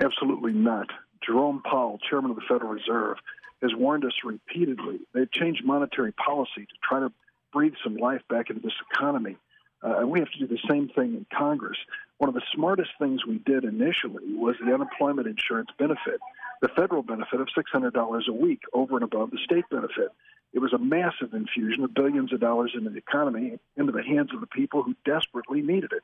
Absolutely 0.00 0.52
not. 0.52 0.88
Jerome 1.24 1.62
Powell, 1.64 1.98
chairman 2.08 2.30
of 2.30 2.36
the 2.36 2.42
Federal 2.48 2.72
Reserve, 2.72 3.18
has 3.62 3.72
warned 3.74 4.04
us 4.04 4.12
repeatedly. 4.24 5.00
They've 5.12 5.30
changed 5.30 5.64
monetary 5.64 6.12
policy 6.12 6.66
to 6.66 6.74
try 6.82 7.00
to 7.00 7.12
breathe 7.52 7.74
some 7.82 7.96
life 7.96 8.22
back 8.28 8.50
into 8.50 8.62
this 8.62 8.74
economy. 8.92 9.36
Uh, 9.82 10.00
and 10.00 10.10
we 10.10 10.18
have 10.18 10.30
to 10.30 10.38
do 10.38 10.46
the 10.46 10.60
same 10.68 10.88
thing 10.88 11.14
in 11.14 11.26
Congress. 11.36 11.78
One 12.18 12.28
of 12.28 12.34
the 12.34 12.42
smartest 12.54 12.90
things 12.98 13.24
we 13.26 13.38
did 13.38 13.64
initially 13.64 14.34
was 14.34 14.56
the 14.64 14.74
unemployment 14.74 15.26
insurance 15.26 15.70
benefit, 15.78 16.20
the 16.60 16.68
federal 16.68 17.02
benefit 17.02 17.40
of 17.40 17.48
$600 17.56 18.28
a 18.28 18.32
week 18.32 18.60
over 18.74 18.96
and 18.96 19.04
above 19.04 19.30
the 19.30 19.38
state 19.42 19.64
benefit. 19.70 20.10
It 20.52 20.58
was 20.58 20.72
a 20.72 20.78
massive 20.78 21.32
infusion 21.32 21.84
of 21.84 21.94
billions 21.94 22.32
of 22.32 22.40
dollars 22.40 22.72
into 22.74 22.90
the 22.90 22.98
economy, 22.98 23.58
into 23.76 23.92
the 23.92 24.02
hands 24.02 24.30
of 24.34 24.40
the 24.40 24.46
people 24.48 24.82
who 24.82 24.94
desperately 25.04 25.62
needed 25.62 25.92
it, 25.92 26.02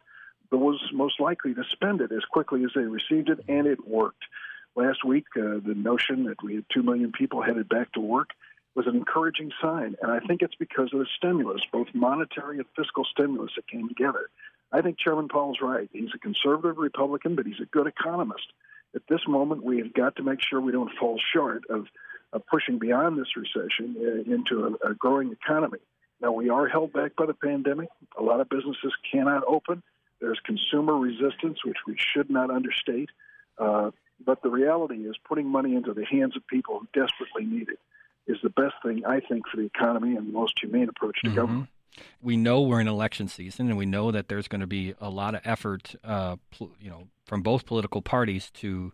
but 0.50 0.58
was 0.58 0.80
most 0.94 1.20
likely 1.20 1.52
to 1.52 1.64
spend 1.72 2.00
it 2.00 2.12
as 2.12 2.24
quickly 2.30 2.64
as 2.64 2.70
they 2.74 2.82
received 2.82 3.28
it, 3.28 3.44
and 3.48 3.66
it 3.66 3.86
worked. 3.86 4.22
Last 4.76 5.04
week, 5.04 5.24
uh, 5.36 5.58
the 5.64 5.74
notion 5.74 6.24
that 6.24 6.42
we 6.42 6.56
had 6.56 6.66
2 6.72 6.82
million 6.82 7.10
people 7.10 7.40
headed 7.42 7.66
back 7.66 7.92
to 7.92 8.00
work 8.00 8.30
was 8.74 8.86
an 8.86 8.94
encouraging 8.94 9.50
sign, 9.60 9.96
and 10.02 10.12
I 10.12 10.20
think 10.20 10.42
it's 10.42 10.54
because 10.54 10.92
of 10.92 10.98
the 10.98 11.06
stimulus, 11.16 11.62
both 11.72 11.88
monetary 11.94 12.58
and 12.58 12.66
fiscal 12.76 13.04
stimulus 13.04 13.52
that 13.56 13.66
came 13.66 13.88
together. 13.88 14.28
I 14.70 14.82
think 14.82 14.98
Chairman 14.98 15.28
Powell's 15.28 15.60
right. 15.62 15.88
He's 15.92 16.10
a 16.14 16.18
conservative 16.18 16.76
Republican, 16.76 17.36
but 17.36 17.46
he's 17.46 17.60
a 17.60 17.64
good 17.64 17.86
economist. 17.86 18.52
At 18.94 19.00
this 19.08 19.22
moment, 19.26 19.64
we 19.64 19.78
have 19.78 19.94
got 19.94 20.16
to 20.16 20.22
make 20.22 20.42
sure 20.42 20.60
we 20.60 20.72
don't 20.72 20.92
fall 21.00 21.18
short 21.32 21.62
of 21.70 21.86
uh, 22.34 22.38
pushing 22.50 22.78
beyond 22.78 23.18
this 23.18 23.34
recession 23.34 23.96
uh, 23.98 24.30
into 24.30 24.76
a, 24.84 24.90
a 24.90 24.94
growing 24.94 25.32
economy. 25.32 25.78
Now, 26.20 26.32
we 26.32 26.50
are 26.50 26.68
held 26.68 26.92
back 26.92 27.16
by 27.16 27.24
the 27.24 27.34
pandemic. 27.34 27.88
A 28.18 28.22
lot 28.22 28.40
of 28.40 28.50
businesses 28.50 28.92
cannot 29.10 29.42
open. 29.46 29.82
There's 30.20 30.40
consumer 30.44 30.98
resistance, 30.98 31.64
which 31.64 31.78
we 31.86 31.96
should 31.98 32.28
not 32.28 32.50
understate. 32.50 33.08
Uh, 33.58 33.90
but 34.24 34.42
the 34.42 34.50
reality 34.50 34.96
is, 34.96 35.16
putting 35.28 35.46
money 35.46 35.74
into 35.74 35.92
the 35.92 36.04
hands 36.04 36.36
of 36.36 36.46
people 36.46 36.80
who 36.80 36.88
desperately 36.98 37.44
need 37.44 37.68
it 37.68 37.78
is 38.26 38.38
the 38.42 38.50
best 38.50 38.74
thing, 38.82 39.04
I 39.06 39.20
think, 39.20 39.46
for 39.48 39.56
the 39.56 39.64
economy 39.64 40.16
and 40.16 40.28
the 40.28 40.32
most 40.32 40.58
humane 40.60 40.88
approach 40.88 41.20
to 41.22 41.28
mm-hmm. 41.28 41.36
government. 41.36 41.68
We 42.20 42.36
know 42.36 42.60
we're 42.60 42.80
in 42.80 42.88
election 42.88 43.28
season, 43.28 43.68
and 43.68 43.78
we 43.78 43.86
know 43.86 44.10
that 44.10 44.28
there's 44.28 44.48
going 44.48 44.60
to 44.60 44.66
be 44.66 44.94
a 45.00 45.08
lot 45.08 45.34
of 45.34 45.40
effort, 45.44 45.94
uh, 46.04 46.36
pl- 46.50 46.72
you 46.80 46.90
know, 46.90 47.08
from 47.24 47.42
both 47.42 47.66
political 47.66 48.02
parties 48.02 48.50
to 48.54 48.92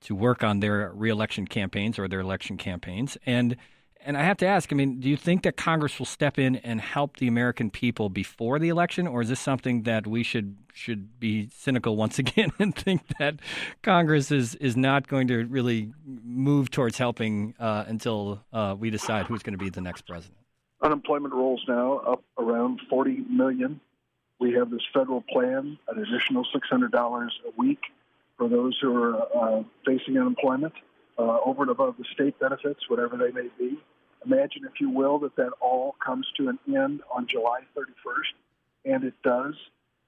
to 0.00 0.14
work 0.14 0.44
on 0.44 0.60
their 0.60 0.92
reelection 0.92 1.46
campaigns 1.46 1.98
or 1.98 2.08
their 2.08 2.20
election 2.20 2.58
campaigns. 2.58 3.16
And 3.24 3.56
and 4.04 4.18
I 4.18 4.22
have 4.22 4.36
to 4.38 4.46
ask, 4.46 4.70
I 4.72 4.76
mean, 4.76 5.00
do 5.00 5.08
you 5.08 5.16
think 5.16 5.42
that 5.44 5.56
Congress 5.56 5.98
will 5.98 6.06
step 6.06 6.38
in 6.38 6.56
and 6.56 6.80
help 6.80 7.16
the 7.16 7.26
American 7.26 7.70
people 7.70 8.10
before 8.10 8.58
the 8.58 8.68
election, 8.68 9.06
or 9.06 9.22
is 9.22 9.30
this 9.30 9.40
something 9.40 9.84
that 9.84 10.06
we 10.06 10.22
should 10.22 10.56
should 10.74 11.18
be 11.18 11.48
cynical 11.54 11.96
once 11.96 12.18
again 12.24 12.52
and 12.58 12.74
think 12.74 13.02
that 13.18 13.36
Congress 13.82 14.30
is 14.30 14.54
is 14.56 14.76
not 14.76 15.08
going 15.08 15.28
to 15.28 15.44
really 15.46 15.92
move 16.04 16.70
towards 16.70 16.98
helping 16.98 17.54
uh, 17.58 17.84
until 17.86 18.42
uh, 18.52 18.76
we 18.78 18.90
decide 18.90 19.26
who's 19.26 19.42
going 19.42 19.56
to 19.56 19.64
be 19.64 19.70
the 19.70 19.80
next 19.80 20.02
president? 20.02 20.36
Unemployment 20.82 21.32
rolls 21.32 21.64
now 21.66 21.98
up 22.00 22.22
around 22.38 22.80
40 22.90 23.24
million. 23.30 23.80
We 24.38 24.52
have 24.52 24.70
this 24.70 24.82
federal 24.92 25.22
plan, 25.22 25.78
an 25.88 25.98
additional 25.98 26.44
$600 26.54 26.92
a 26.92 27.28
week 27.56 27.78
for 28.36 28.48
those 28.48 28.76
who 28.82 28.94
are 28.94 29.60
uh, 29.60 29.62
facing 29.86 30.18
unemployment 30.18 30.74
uh, 31.18 31.38
over 31.46 31.62
and 31.62 31.70
above 31.70 31.94
the 31.96 32.04
state 32.12 32.38
benefits, 32.38 32.80
whatever 32.88 33.16
they 33.16 33.30
may 33.30 33.48
be. 33.58 33.78
Imagine, 34.26 34.64
if 34.64 34.80
you 34.80 34.90
will, 34.90 35.18
that 35.20 35.36
that 35.36 35.50
all 35.60 35.94
comes 36.04 36.26
to 36.36 36.48
an 36.48 36.58
end 36.68 37.02
on 37.14 37.26
July 37.26 37.60
31st, 37.76 38.92
and 38.94 39.04
it 39.04 39.14
does. 39.22 39.54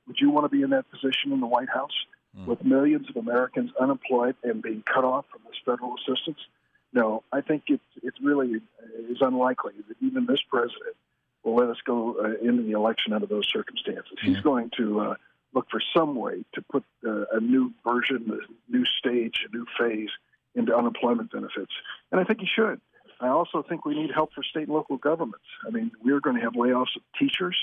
Would 0.06 0.20
you 0.20 0.30
want 0.30 0.44
to 0.44 0.49
be 0.49 0.62
in 0.62 0.70
that 0.70 0.90
position 0.90 1.32
in 1.32 1.40
the 1.40 1.46
White 1.46 1.68
House 1.68 2.06
mm. 2.38 2.46
with 2.46 2.64
millions 2.64 3.08
of 3.11 3.16
Americans 3.16 3.70
unemployed 3.80 4.37
and 4.42 4.62
being 4.62 4.82
cut 4.82 5.04
off 5.04 5.25
from 5.30 5.42
this 5.46 5.58
federal 5.64 5.94
assistance? 5.96 6.38
no, 6.96 7.23
I 7.30 7.42
think 7.42 7.64
it's 7.68 7.85
it's 8.02 8.20
really 8.20 8.61
is 9.11 9.18
unlikely 9.20 9.75
that 9.88 9.96
even 10.00 10.26
this 10.26 10.40
president 10.49 10.96
will 11.44 11.54
let 11.54 11.68
us 11.68 11.76
go 11.85 12.16
uh, 12.18 12.46
into 12.46 12.62
the 12.62 12.73
election 12.73 13.12
under 13.12 13.26
those 13.26 13.46
circumstances. 13.52 14.12
Yeah. 14.23 14.30
He's 14.30 14.40
going 14.40 14.70
to 14.78 15.00
uh, 15.00 15.14
look 15.52 15.68
for 15.70 15.80
some 15.94 16.16
way 16.16 16.44
to 16.54 16.62
put 16.62 16.85
uh, 17.06 17.26
a 17.32 17.40
new 17.40 17.73
version, 17.87 18.32
a 18.32 18.73
new 18.73 18.85
stage, 18.85 19.46
a 19.46 19.54
new 19.54 19.66
phase 19.78 20.08
into 20.54 20.75
unemployment 20.75 21.30
benefits, 21.30 21.73
and 22.11 22.20
I 22.20 22.25
think 22.25 22.40
he 22.40 22.46
should. 22.46 22.80
I 23.20 23.28
also 23.28 23.62
think 23.62 23.85
we 23.85 23.94
need 23.94 24.11
help 24.12 24.32
for 24.35 24.42
state 24.42 24.64
and 24.64 24.75
local 24.75 24.99
governments. 24.99 25.46
I 25.66 25.70
mean, 25.70 25.90
we're 26.02 26.20
going 26.20 26.37
to 26.37 26.42
have 26.42 26.52
layoffs 26.52 26.96
of 26.96 27.02
teachers, 27.18 27.56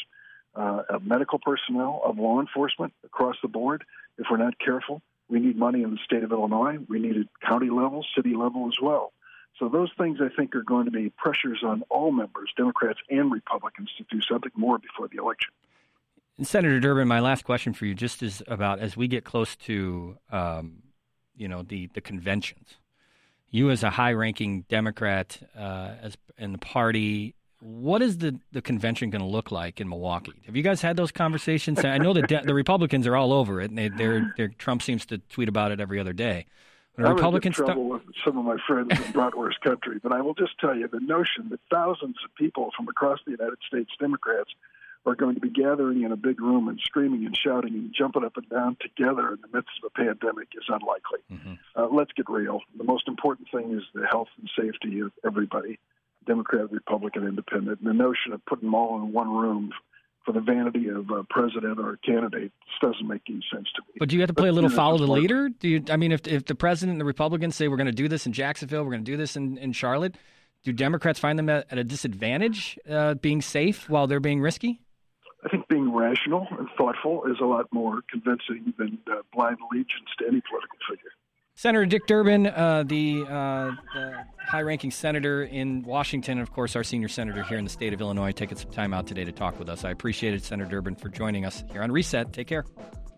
uh, 0.55 0.83
of 0.89 1.05
medical 1.05 1.39
personnel, 1.39 2.01
of 2.03 2.17
law 2.17 2.39
enforcement 2.39 2.93
across 3.03 3.35
the 3.41 3.47
board 3.47 3.83
if 4.17 4.27
we're 4.29 4.37
not 4.37 4.57
careful. 4.59 5.01
We 5.29 5.39
need 5.39 5.57
money 5.57 5.83
in 5.83 5.91
the 5.91 5.99
state 6.03 6.23
of 6.23 6.31
Illinois. 6.31 6.77
We 6.87 6.99
need 6.99 7.17
it 7.17 7.27
county 7.47 7.69
level, 7.69 8.05
city 8.15 8.35
level 8.35 8.67
as 8.67 8.75
well. 8.81 9.13
So 9.59 9.69
those 9.69 9.91
things 9.97 10.19
I 10.21 10.29
think 10.35 10.55
are 10.55 10.63
going 10.63 10.85
to 10.85 10.91
be 10.91 11.09
pressures 11.09 11.61
on 11.63 11.83
all 11.89 12.11
members, 12.11 12.51
Democrats 12.57 12.99
and 13.09 13.31
Republicans, 13.31 13.91
to 13.97 14.05
do 14.09 14.21
something 14.21 14.51
more 14.55 14.79
before 14.79 15.07
the 15.07 15.17
election. 15.17 15.53
And 16.37 16.47
Senator 16.47 16.79
Durbin, 16.79 17.07
my 17.07 17.19
last 17.19 17.45
question 17.45 17.73
for 17.73 17.85
you, 17.85 17.93
just 17.93 18.23
is 18.23 18.41
about 18.47 18.79
as 18.79 18.97
we 18.97 19.07
get 19.07 19.23
close 19.23 19.55
to, 19.57 20.17
um, 20.31 20.81
you 21.35 21.47
know, 21.47 21.61
the 21.61 21.87
the 21.93 22.01
conventions. 22.01 22.77
You 23.53 23.69
as 23.69 23.83
a 23.83 23.91
high-ranking 23.91 24.61
Democrat 24.67 25.39
uh, 25.55 25.91
as 26.01 26.17
in 26.39 26.53
the 26.53 26.57
party, 26.57 27.35
what 27.59 28.01
is 28.01 28.17
the, 28.17 28.39
the 28.51 28.63
convention 28.63 29.11
going 29.11 29.21
to 29.21 29.27
look 29.27 29.51
like 29.51 29.79
in 29.79 29.87
Milwaukee? 29.87 30.41
Have 30.47 30.55
you 30.55 30.63
guys 30.63 30.81
had 30.81 30.97
those 30.97 31.11
conversations? 31.11 31.85
I 31.85 31.99
know 31.99 32.13
that 32.13 32.27
de- 32.27 32.41
the 32.43 32.55
Republicans 32.55 33.05
are 33.05 33.15
all 33.15 33.31
over 33.31 33.61
it, 33.61 33.69
and 33.69 33.77
they, 33.77 33.89
they're, 33.89 34.33
they're, 34.37 34.47
Trump 34.47 34.81
seems 34.81 35.05
to 35.05 35.19
tweet 35.19 35.49
about 35.49 35.71
it 35.71 35.79
every 35.79 35.99
other 35.99 36.13
day. 36.13 36.47
When 36.95 37.05
I 37.05 37.13
was 37.13 37.45
in 37.45 37.51
trouble 37.51 37.89
with 37.89 38.01
some 38.25 38.39
of 38.39 38.43
my 38.43 38.57
friends 38.67 38.89
in 38.89 39.13
bratwurst 39.13 39.59
country, 39.63 39.99
but 40.01 40.11
I 40.11 40.21
will 40.21 40.33
just 40.33 40.59
tell 40.59 40.75
you 40.75 40.87
the 40.87 40.99
notion 40.99 41.49
that 41.49 41.59
thousands 41.71 42.15
of 42.25 42.33
people 42.33 42.71
from 42.75 42.87
across 42.87 43.19
the 43.23 43.33
United 43.33 43.59
States, 43.67 43.91
Democrats, 43.99 44.49
are 45.05 45.15
going 45.15 45.35
to 45.35 45.41
be 45.41 45.49
gathering 45.49 46.03
in 46.03 46.11
a 46.11 46.15
big 46.15 46.39
room 46.39 46.67
and 46.67 46.79
screaming 46.83 47.25
and 47.25 47.37
shouting 47.37 47.73
and 47.73 47.93
jumping 47.97 48.23
up 48.23 48.37
and 48.37 48.47
down 48.49 48.77
together 48.79 49.33
in 49.33 49.39
the 49.41 49.49
midst 49.53 49.71
of 49.83 49.91
a 49.93 50.03
pandemic 50.03 50.49
is 50.55 50.63
unlikely. 50.67 51.19
Mm-hmm. 51.31 51.53
Uh, 51.75 51.87
let's 51.91 52.11
get 52.13 52.29
real. 52.29 52.61
The 52.77 52.83
most 52.83 53.07
important 53.07 53.49
thing 53.51 53.73
is 53.73 53.83
the 53.93 54.07
health 54.07 54.29
and 54.39 54.49
safety 54.57 55.01
of 55.01 55.11
everybody, 55.25 55.79
Democrat, 56.25 56.71
Republican, 56.71 57.27
Independent. 57.27 57.79
And 57.81 57.89
the 57.89 57.93
notion 57.93 58.31
of 58.31 58.45
putting 58.45 58.67
them 58.67 58.75
all 58.75 58.97
in 58.97 59.11
one 59.11 59.29
room 59.29 59.73
for 60.25 60.31
the 60.31 60.39
vanity 60.39 60.87
of 60.87 61.09
a 61.09 61.23
president 61.25 61.79
or 61.79 61.93
a 61.93 61.97
candidate 61.97 62.53
doesn't 62.81 63.07
make 63.07 63.23
any 63.27 63.43
sense 63.53 63.67
to 63.75 63.81
me. 63.81 63.95
But 63.99 64.07
do 64.07 64.15
you 64.15 64.21
have 64.21 64.29
to 64.29 64.33
play 64.33 64.47
but, 64.47 64.51
a 64.51 64.55
little 64.55 64.69
you 64.69 64.75
know, 64.75 64.81
follow 64.81 64.97
the 64.97 65.11
leader? 65.11 65.49
Do 65.49 65.67
you? 65.67 65.83
I 65.89 65.97
mean, 65.97 66.13
if 66.13 66.25
if 66.27 66.45
the 66.45 66.55
president 66.55 66.93
and 66.93 67.01
the 67.01 67.05
Republicans 67.05 67.57
say 67.57 67.67
we're 67.67 67.75
going 67.77 67.87
to 67.87 67.91
do 67.91 68.07
this 68.07 68.25
in 68.25 68.31
Jacksonville, 68.31 68.83
we're 68.85 68.91
going 68.91 69.03
to 69.03 69.11
do 69.11 69.17
this 69.17 69.35
in, 69.35 69.57
in 69.57 69.73
Charlotte, 69.73 70.15
do 70.63 70.71
Democrats 70.71 71.19
find 71.19 71.37
them 71.37 71.49
at, 71.49 71.67
at 71.69 71.77
a 71.77 71.83
disadvantage 71.83 72.79
uh, 72.89 73.15
being 73.15 73.41
safe 73.41 73.89
while 73.89 74.07
they're 74.07 74.21
being 74.21 74.39
risky? 74.39 74.79
I 75.45 75.49
think 75.49 75.67
being 75.67 75.93
rational 75.93 76.47
and 76.57 76.69
thoughtful 76.77 77.25
is 77.25 77.37
a 77.41 77.45
lot 77.45 77.67
more 77.71 78.01
convincing 78.09 78.73
than 78.77 78.97
uh, 79.11 79.21
blind 79.33 79.57
allegiance 79.59 80.09
to 80.19 80.27
any 80.27 80.41
political 80.49 80.77
figure. 80.89 81.11
Senator 81.55 81.85
Dick 81.85 82.07
Durbin, 82.07 82.47
uh, 82.47 82.83
the, 82.87 83.21
uh, 83.29 83.71
the 83.93 84.25
high-ranking 84.39 84.89
senator 84.89 85.43
in 85.43 85.83
Washington, 85.83 86.39
and 86.39 86.41
of 86.41 86.51
course 86.51 86.75
our 86.75 86.83
senior 86.83 87.07
senator 87.07 87.43
here 87.43 87.57
in 87.59 87.63
the 87.63 87.69
state 87.69 87.93
of 87.93 88.01
Illinois, 88.01 88.31
taking 88.31 88.57
some 88.57 88.71
time 88.71 88.93
out 88.93 89.05
today 89.05 89.23
to 89.23 89.31
talk 89.31 89.59
with 89.59 89.69
us. 89.69 89.83
I 89.83 89.91
appreciate 89.91 90.33
it, 90.33 90.43
Senator 90.43 90.69
Durbin, 90.69 90.95
for 90.95 91.09
joining 91.09 91.45
us 91.45 91.63
here 91.71 91.83
on 91.83 91.91
Reset. 91.91 92.33
Take 92.33 92.47
care. 92.47 92.65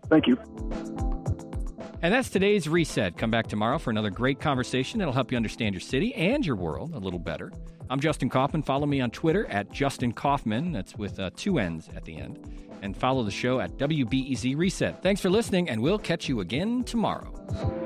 Thank 0.08 0.26
you. 0.26 0.36
And 2.02 2.12
that's 2.12 2.28
today's 2.28 2.68
Reset. 2.68 3.16
Come 3.16 3.30
back 3.30 3.46
tomorrow 3.46 3.78
for 3.78 3.90
another 3.90 4.10
great 4.10 4.38
conversation 4.38 4.98
that'll 4.98 5.14
help 5.14 5.30
you 5.30 5.36
understand 5.36 5.74
your 5.74 5.80
city 5.80 6.14
and 6.14 6.44
your 6.44 6.56
world 6.56 6.92
a 6.92 6.98
little 6.98 7.18
better. 7.18 7.50
I'm 7.88 8.00
Justin 8.00 8.28
Kaufmann. 8.28 8.62
Follow 8.62 8.86
me 8.86 9.00
on 9.00 9.10
Twitter 9.10 9.46
at 9.46 9.70
Justin 9.70 10.12
Kaufmann. 10.12 10.72
That's 10.72 10.96
with 10.96 11.20
uh, 11.20 11.30
two 11.36 11.60
N's 11.60 11.88
at 11.94 12.04
the 12.04 12.16
end. 12.16 12.40
And 12.82 12.96
follow 12.96 13.22
the 13.22 13.30
show 13.30 13.60
at 13.60 13.78
WBEZ 13.78 14.56
Reset. 14.56 15.02
Thanks 15.02 15.20
for 15.20 15.30
listening, 15.30 15.68
and 15.68 15.80
we'll 15.80 15.98
catch 15.98 16.28
you 16.28 16.40
again 16.40 16.82
tomorrow. 16.82 17.85